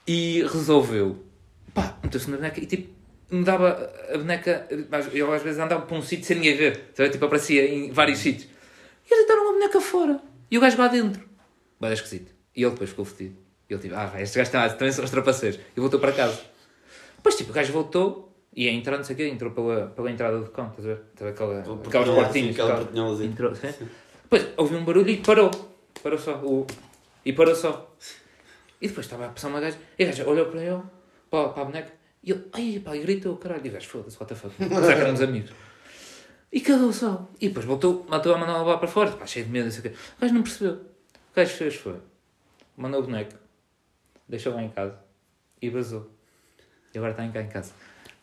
E 0.06 0.42
resolveu, 0.42 1.24
pá, 1.74 1.98
meteu-se 2.02 2.30
na 2.30 2.36
boneca 2.36 2.60
e 2.60 2.66
tipo, 2.66 2.94
mudava 3.30 3.92
a 4.12 4.18
boneca, 4.18 4.66
eu 5.12 5.32
às 5.32 5.42
vezes 5.42 5.58
andava 5.58 5.84
para 5.84 5.96
um 5.96 6.02
sítio 6.02 6.24
sem 6.24 6.36
ninguém 6.36 6.56
ver, 6.56 6.90
sabe? 6.94 7.10
tipo, 7.10 7.24
aparecia 7.24 7.66
em 7.66 7.90
vários 7.90 8.18
sítios. 8.18 8.53
E 9.08 9.14
eles 9.14 9.26
deitaram 9.26 9.42
uma 9.44 9.52
boneca 9.52 9.80
fora. 9.80 10.20
E 10.50 10.58
o 10.58 10.60
gajo 10.60 10.78
lá 10.78 10.88
dentro. 10.88 11.28
Vai 11.80 11.92
esquisito. 11.92 12.32
E 12.56 12.62
ele 12.62 12.70
depois 12.72 12.90
ficou 12.90 13.04
fedido. 13.04 13.36
E 13.68 13.72
ele 13.74 13.82
tipo, 13.82 13.94
ah, 13.94 14.06
vai, 14.06 14.22
estes 14.22 14.36
gajos 14.36 14.54
estão- 14.54 14.78
também 14.78 14.92
são 14.92 15.04
os 15.04 15.10
trapaceiros. 15.10 15.58
E 15.76 15.80
voltou 15.80 15.98
para 16.00 16.12
casa. 16.12 16.40
Depois 17.16 17.34
tipo, 17.36 17.50
o 17.50 17.54
gajo 17.54 17.72
voltou 17.72 18.32
e 18.54 18.64
ia 18.64 18.70
entrar, 18.72 18.96
não 18.96 19.04
sei 19.04 19.14
o 19.14 19.16
quê, 19.16 19.28
entrou 19.28 19.50
pela, 19.52 19.88
pela 19.88 20.10
entrada 20.10 20.38
do 20.38 20.50
cão, 20.50 20.68
estás 20.68 20.86
a 20.86 20.94
ver? 20.94 21.02
Estava 21.12 21.30
aquela, 21.30 21.60
aquelas 21.60 22.08
portinhas. 22.08 22.58
aquela. 22.60 23.24
Entrou, 23.24 23.54
sim. 23.54 23.74
Depois 24.24 24.48
ouviu 24.56 24.78
um 24.78 24.84
barulho 24.84 25.08
e 25.10 25.16
parou. 25.18 25.50
Parou 26.02 26.18
só. 26.18 26.36
O... 26.44 26.66
E 27.24 27.32
parou 27.32 27.54
só. 27.54 27.94
E 28.80 28.88
depois 28.88 29.06
estava 29.06 29.26
a 29.26 29.28
passar 29.28 29.48
uma 29.48 29.60
gaja. 29.60 29.78
E 29.98 30.04
a 30.04 30.06
gaja 30.06 30.28
olhou 30.28 30.46
para 30.46 30.62
ele, 30.62 30.82
para, 31.30 31.48
para 31.48 31.62
a 31.62 31.64
boneca. 31.64 31.92
E 32.22 32.30
ele, 32.30 32.44
ai 32.52 32.80
pá, 32.84 32.96
e 32.96 33.00
gritou, 33.00 33.36
caralho. 33.36 33.62
E 33.64 33.68
o 33.70 33.72
gajo, 33.72 33.88
foda-se, 33.88 34.16
what 34.20 34.28
the 34.32 34.34
fuck. 34.38 34.54
Será 34.56 34.94
que 34.94 35.00
éramos 35.00 35.20
amigos? 35.22 35.50
E 36.54 36.60
calou 36.60 36.92
só. 36.92 37.28
E 37.40 37.48
depois 37.48 37.66
voltou, 37.66 38.06
matou 38.08 38.32
a 38.32 38.38
mandar 38.38 38.62
lá 38.62 38.78
para 38.78 38.86
fora. 38.86 39.10
Pá, 39.10 39.26
cheio 39.26 39.44
de 39.44 39.50
medo, 39.50 39.64
não 39.64 39.72
sei 39.72 39.80
o 39.80 39.82
quê. 39.82 39.88
O 40.16 40.20
gajo 40.20 40.34
não 40.34 40.42
percebeu. 40.42 40.74
O 40.74 41.34
gajo 41.36 41.50
fez 41.52 41.74
foi. 41.74 41.96
Mandou 42.76 43.00
o 43.00 43.02
boneco. 43.02 43.32
Deixou 44.28 44.54
lá 44.54 44.62
em 44.62 44.68
casa. 44.68 44.94
E 45.60 45.68
vazou. 45.68 46.08
E 46.94 46.98
agora 46.98 47.10
está 47.10 47.24
em 47.24 47.32
cá 47.32 47.42
em 47.42 47.48
casa. 47.48 47.72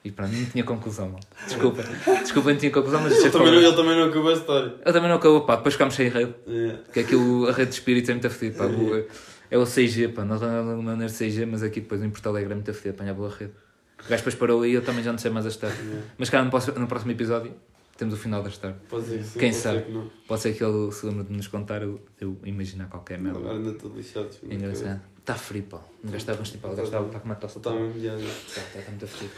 E 0.04 0.10
para 0.12 0.28
mim 0.28 0.42
não 0.42 0.50
tinha 0.50 0.64
conclusão, 0.64 1.08
mano. 1.10 1.20
Desculpa. 1.46 1.84
Desculpa, 2.24 2.52
não 2.54 2.58
tinha 2.58 2.72
conclusão, 2.72 3.02
mas 3.02 3.20
Ele 3.20 3.30
também, 3.30 3.52
não, 3.52 3.62
ele 3.62 3.76
também 3.76 3.96
não 4.00 4.06
acabou 4.08 4.30
a 4.30 4.34
história. 4.34 4.76
eu 4.84 4.94
também 4.94 5.10
não 5.10 5.18
acabou, 5.18 5.42
pá. 5.46 5.58
Depois 5.58 5.74
ficámos 5.76 5.94
sem 5.96 6.08
rede. 6.08 6.34
É. 6.48 6.72
Porque 6.86 7.00
aquilo, 7.02 7.48
a 7.50 7.52
rede 7.52 7.70
de 7.72 7.76
espíritos 7.76 8.10
é 8.10 8.14
muito 8.14 8.30
fedida, 8.30 8.58
pá. 8.60 8.66
O- 8.66 9.06
É 9.52 9.58
o 9.58 9.64
6G, 9.64 10.14
pá. 10.14 10.24
Nós 10.24 10.40
não 10.42 10.92
é 11.04 11.06
6G, 11.08 11.46
mas 11.46 11.62
aqui 11.62 11.82
depois 11.82 12.02
em 12.02 12.10
Porto 12.10 12.28
Alegre 12.30 12.54
é 12.54 12.56
muito 12.56 12.74
fedida, 12.74 12.92
apanhar 12.96 13.14
boa 13.14 13.30
rede. 13.30 13.52
O 14.00 14.04
gajo 14.10 14.18
depois 14.22 14.36
parou 14.36 14.62
aí 14.64 14.72
eu 14.72 14.82
também 14.82 15.04
já 15.04 15.12
não 15.12 15.20
sei 15.20 15.30
mais 15.30 15.46
a 15.46 15.50
história. 15.50 15.76
Mas 16.18 16.30
cara, 16.30 16.46
no 16.46 16.50
próximo, 16.50 16.80
no 16.80 16.88
próximo 16.88 17.12
episódio 17.12 17.54
temos 18.02 18.16
o 18.16 18.18
final 18.18 18.42
da 18.42 18.50
história. 18.50 18.76
Pode 18.90 19.06
ser 19.06 19.18
que 19.20 19.24
sim, 19.24 19.40
Quem 19.40 19.50
pode 19.52 19.62
sabe? 19.62 19.78
ser 19.78 19.86
que 19.86 19.92
não. 19.92 20.12
Pode 20.28 20.42
ser 20.42 20.54
que 20.58 20.64
ele 20.64 20.92
se 20.92 21.06
lembre 21.06 21.24
de 21.26 21.34
nos 21.34 21.48
contar, 21.48 21.82
eu, 21.84 22.02
eu 22.20 22.36
imaginar 22.44 22.90
qualquer 22.90 23.20
merda. 23.20 23.38
Agora 23.40 23.56
ainda 23.58 23.70
estou 23.72 23.92
lixado. 23.96 24.30
É 24.50 24.54
engraçado. 24.56 25.02
Está 25.20 25.36
frio, 25.36 25.64
pá. 25.64 25.78
O 26.04 26.08
gajo 26.08 26.18
está 26.18 26.36
constipado, 26.36 26.76
gajo 26.76 26.88
está 26.88 27.20
com 27.20 27.26
uma 27.26 27.36
tosse. 27.36 27.58
Está 27.58 27.70
mesmo 27.72 27.92
viado. 27.94 28.20
Está 28.22 28.62
está 28.80 28.90
muito 28.92 29.08
frio. 29.08 29.30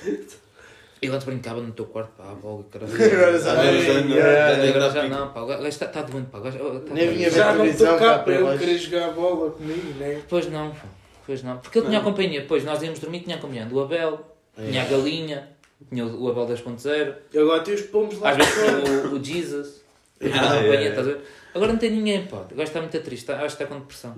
Ele 1.01 1.11
antes 1.13 1.25
brincava 1.25 1.59
no 1.59 1.73
teu 1.73 1.85
quarto, 1.87 2.11
pá, 2.15 2.31
a 2.31 2.35
bola, 2.35 2.63
caralho. 2.71 2.93
Agora 2.93 3.37
já 3.41 3.51
Agora 3.51 3.81
já 3.81 4.01
não- 4.01 4.69
Agora 4.69 4.89
já 4.91 5.09
não, 5.09 5.33
pá. 5.33 5.41
O 5.41 5.47
gajo 5.47 5.67
está 5.67 5.85
está 5.87 6.01
doente, 6.03 6.27
pá. 6.29 6.39
Tá 6.39 6.49
Nem 6.93 7.09
vinha 7.09 7.29
ver 7.29 7.35
Já 7.35 7.53
não 7.53 7.65
estou 7.65 7.97
cá 7.99 8.19
para 8.19 8.33
ele 8.35 8.57
querer 8.57 8.77
jogar 8.77 9.11
bola 9.11 9.51
comigo, 9.51 9.99
né? 9.99 10.21
Pois 10.29 10.49
não, 10.49 10.71
pá. 10.71 10.85
Pois 11.25 11.43
não. 11.43 11.57
Porque 11.57 11.79
ele 11.79 11.87
tinha 11.87 11.99
a 11.99 12.03
companhia. 12.03 12.45
Pois 12.47 12.63
nós 12.63 12.81
íamos 12.81 12.99
dormir, 12.99 13.19
tinha 13.21 13.35
a 13.35 13.39
companhia 13.39 13.65
do 13.65 13.81
Abel, 13.81 14.25
tinha 14.55 14.83
a 14.83 14.85
galinha, 14.85 15.49
tinha 15.89 16.05
o 16.05 16.29
Abel 16.29 16.45
2.0, 16.47 17.15
E 17.33 17.37
agora 17.37 17.61
tem 17.63 17.73
os 17.73 17.81
pombos 17.83 18.19
lá 18.19 18.31
às 18.31 18.37
vezes 18.37 18.53
tinha 18.53 19.09
o, 19.11 19.15
o 19.15 19.23
Jesus, 19.23 19.81
Ah, 20.21 20.55
é. 20.57 20.87
estás 20.89 21.07
a 21.07 21.11
ver? 21.11 21.21
Agora 21.53 21.71
não 21.73 21.79
tem 21.79 21.91
ninguém, 21.91 22.25
pá. 22.25 22.45
Gajo 22.49 22.63
está 22.63 22.79
muito 22.81 22.99
triste, 23.01 23.31
acho 23.31 23.57
que 23.57 23.63
está 23.63 23.65
com 23.65 23.79
depressão. 23.79 24.15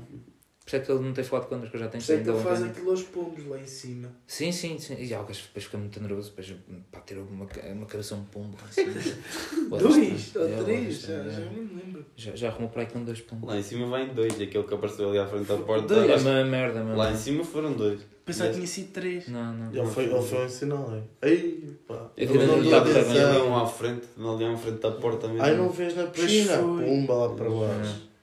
Por 0.66 0.70
isso 0.70 0.76
é 0.78 0.80
que 0.80 0.92
ele 0.92 1.04
não 1.04 1.14
tem 1.14 1.24
falado 1.24 1.48
connosco, 1.48 1.70
que 1.70 1.76
eu 1.78 1.80
já 1.80 1.88
tenho 1.90 2.04
Por 2.04 2.12
isso 2.12 2.14
é 2.14 2.24
que 2.24 2.30
ele 2.30 2.40
faz 2.44 2.64
aquilo 2.64 2.90
aos 2.90 3.04
pombos 3.04 3.46
lá 3.48 3.60
em 3.60 3.68
cima. 3.68 4.10
Sim, 4.26 4.52
sim, 4.52 4.80
sim. 4.80 4.96
E 5.00 5.14
ah, 5.14 5.22
o 5.22 5.24
gajo 5.26 5.44
depois 5.44 5.66
fica 5.66 5.78
muito 5.78 6.02
nervoso, 6.02 6.30
depois 6.32 6.56
pá, 6.92 7.02
tirou 7.02 7.24
uma, 7.26 7.46
uma 7.74 7.86
cabeça 7.86 8.16
um 8.16 8.24
pombo. 8.26 8.58
Assim. 8.68 8.86
Dois 9.70 10.36
ou 10.36 10.48
É, 10.48 10.64
três, 10.64 11.02
já, 11.02 11.24
já 11.30 11.42
é. 11.42 11.50
nem 11.54 11.64
me 11.66 11.82
lembro. 11.82 12.06
Já, 12.16 12.36
já 12.36 12.48
arrumou 12.50 12.70
para 12.70 12.82
aí 12.82 12.88
com 12.88 13.04
dois 13.04 13.22
pombos. 13.22 13.48
Lá 13.48 13.60
em 13.60 13.62
cima 13.62 13.86
vai 13.88 14.06
em 14.10 14.14
dois, 14.16 14.34
aquele 14.42 14.64
que 14.64 14.74
apareceu 14.74 15.10
ali 15.10 15.20
à 15.20 15.28
frente 15.28 15.46
da 15.46 15.58
porta. 15.58 15.94
É 15.94 16.16
uma 16.18 16.44
merda, 16.44 16.84
mano. 16.84 16.98
Lá 16.98 17.12
em 17.12 17.16
cima 17.16 17.44
foram 17.44 17.74
dois. 17.74 18.02
Pensava 18.26 18.50
que 18.50 18.56
tinha 18.56 18.68
sido 18.68 18.92
três. 18.92 19.28
Não, 19.28 19.54
não. 19.54 19.72
Ele 19.72 19.86
foi, 19.86 20.06
ele 20.06 20.20
foi 20.22 20.46
um 20.46 20.50
sinal, 20.50 20.92
é? 21.22 21.30
Ei, 21.30 21.78
pá. 21.88 22.10
É 22.18 22.24
Ele 22.24 22.40
não 22.40 22.58
não 22.58 22.62
deu 22.64 22.72
para 22.72 22.90
Ali 22.90 23.00
atenção. 23.20 23.50
um 23.50 23.56
à 23.56 23.68
frente, 23.68 24.08
ali 24.18 24.46
à 24.46 24.58
frente 24.58 24.80
da 24.82 24.92
porta 24.92 25.28
mesmo. 25.28 25.44
Ai, 25.44 25.56
não 25.56 25.70
vês 25.70 25.96
na 25.96 26.08
piscina? 26.08 26.58
Pumba 26.58 27.14
lá 27.14 27.30
para 27.36 27.50
baixo. 27.52 28.15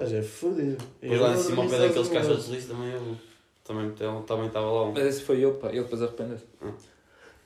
Ah, 0.00 0.04
já 0.06 0.18
é 0.18 0.22
fodido. 0.22 0.76
Depois 1.00 1.20
lá 1.20 1.34
em 1.34 1.36
cima, 1.36 1.62
ao 1.64 1.68
pé 1.68 1.78
daqueles 1.78 2.08
caixas 2.08 2.44
de 2.46 2.52
lixo 2.52 2.68
também 2.68 2.92
eu. 2.92 3.16
Também 3.64 3.84
ele- 3.86 4.22
também 4.26 4.46
estava 4.46 4.66
lá 4.70 4.84
um. 4.86 4.92
Mas 4.92 5.04
esse 5.06 5.22
foi 5.22 5.40
eu, 5.44 5.54
pá. 5.54 5.68
Ele 5.70 5.82
depois 5.82 6.00
arrependeu-se. 6.02 6.44
Eu 6.60 6.72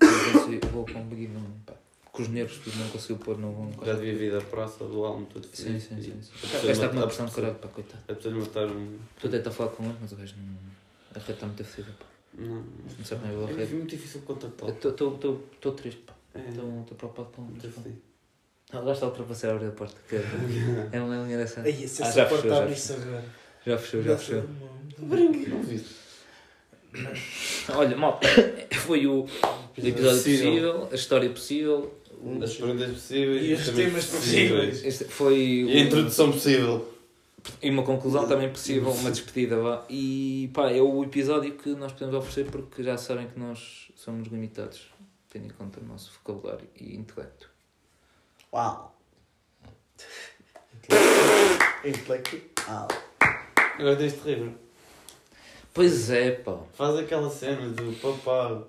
disse, 0.01 0.67
Vou 0.73 0.85
com 0.85 0.99
um 1.01 1.07
beguinho, 1.09 1.41
pá. 1.67 1.73
Com 2.13 2.23
os 2.23 2.29
nervos, 2.29 2.59
tudo 2.59 2.77
não 2.77 2.89
conseguiu 2.91 3.17
pôr 3.17 3.39
no. 3.39 3.73
Já 3.85 3.95
devia 3.95 4.15
vir 4.15 4.33
da 4.33 4.41
praça 4.43 4.85
do 4.85 5.03
almo 5.05 5.25
todo 5.33 5.47
Sim, 5.47 5.65
feliz. 5.65 5.85
sim, 5.85 6.03
sim. 6.03 6.21
sim. 6.23 6.47
O 6.47 6.51
gajo 6.53 6.71
está 6.71 6.89
com 6.91 6.97
uma 6.97 7.07
pressão 7.07 7.25
de 7.27 7.33
caralho, 7.33 7.55
pá, 7.55 7.69
coitado. 7.69 8.03
É 8.07 8.13
preciso 8.15 8.37
matar 8.37 8.67
um. 8.67 8.99
Estou 9.17 9.29
a 9.29 9.31
tentar 9.33 9.51
falar 9.51 9.71
com 9.71 9.85
ele, 9.85 9.97
mas 10.01 10.13
o 10.13 10.17
gajo 10.17 10.35
não. 10.37 10.55
A 11.15 11.19
rede 11.19 11.33
está 11.33 11.47
muito 11.47 11.65
fedida, 11.65 11.95
pá. 11.99 12.07
Não. 12.35 12.57
Não 12.57 13.05
sei 13.05 13.17
como 13.17 13.27
é 13.27 13.31
que 13.31 13.35
eu 13.35 13.47
vou 13.47 13.49
a 13.49 13.63
É 13.63 13.67
muito 13.67 13.91
difícil 13.91 14.21
contactá-lo. 14.23 14.73
Estou 14.73 15.73
triste, 15.73 16.01
pá. 16.03 16.13
É, 16.35 16.49
Estou 16.51 16.97
preocupado 16.99 17.29
com 17.35 17.43
muito 17.43 17.67
ele. 17.67 17.97
Ah, 18.73 18.79
lá 18.81 18.93
está 18.93 19.07
a 19.07 19.09
ultrapassar 19.11 19.49
a 19.51 19.53
abrir 19.55 19.67
a 19.67 19.71
porta. 19.73 19.97
Que 20.09 20.17
é 20.17 21.01
uma 21.01 21.25
linha 21.25 21.37
dessa. 21.39 21.61
Ai, 21.61 21.73
se 21.73 22.03
Ah, 22.03 22.11
já 22.11 22.27
fechou, 22.27 22.49
já 22.51 22.57
agora. 22.57 22.75
Já 23.67 23.79
fechou, 23.79 24.03
já 24.03 24.17
fechou. 24.19 24.45
Não 24.99 25.63
viste? 25.63 26.03
Olha, 27.75 27.97
malta, 27.97 28.29
foi 28.73 29.07
o 29.07 29.27
episódio 29.77 30.11
Possível. 30.19 30.51
possível, 30.53 30.89
a 30.91 30.95
história 30.95 31.31
possível. 31.31 31.95
As 32.43 32.55
perguntas 32.55 32.91
possíveis 32.93 33.45
E 33.45 33.53
os 33.55 33.69
temas 33.77 34.05
possíveis. 34.07 34.85
Este 34.85 35.05
foi 35.05 35.39
E 35.39 35.73
a 35.73 35.75
o- 35.75 35.79
introdução 35.87 36.31
possível. 36.33 36.89
E 37.61 37.69
uma 37.71 37.83
conclusão 37.83 38.29
também 38.29 38.49
possível, 38.49 38.91
uma 38.93 39.11
despedida 39.11 39.57
vá. 39.57 39.85
E 39.91 40.49
pá, 40.55 40.71
é 40.71 40.81
o 40.81 41.03
episódio 41.03 41.53
que 41.55 41.71
nós 41.71 41.93
podemos 41.93 42.15
oferecer 42.15 42.45
porque 42.51 42.83
já 42.83 42.97
sabem 42.97 43.27
que 43.27 43.39
nós 43.41 43.89
somos 43.97 44.29
limitados, 44.29 44.83
tendo 45.29 45.47
em 45.47 45.51
conta 45.51 45.81
o 45.81 45.85
nosso 45.85 46.13
vocabulário 46.13 46.69
e 46.81 46.95
intelecto. 46.95 47.51
Uau. 48.53 48.95
Intelectual. 51.85 52.89
Agora 53.79 53.97
tens 53.97 54.13
de 54.13 54.35
rir. 54.35 54.55
Pois 55.73 56.11
é, 56.11 56.33
pá. 56.33 56.59
Faz 56.75 56.99
aquela 56.99 57.31
cena 57.31 57.69
do 57.71 57.93
papá. 57.95 58.63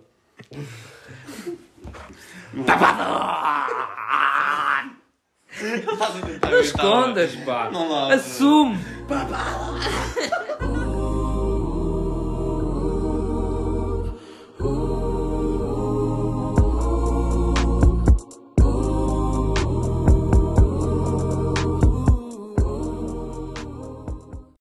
Não 6.49 6.59
escondas, 6.61 7.35
pá. 7.37 7.69
Não 7.69 7.91
lá. 7.91 8.13
Assume. 8.13 8.79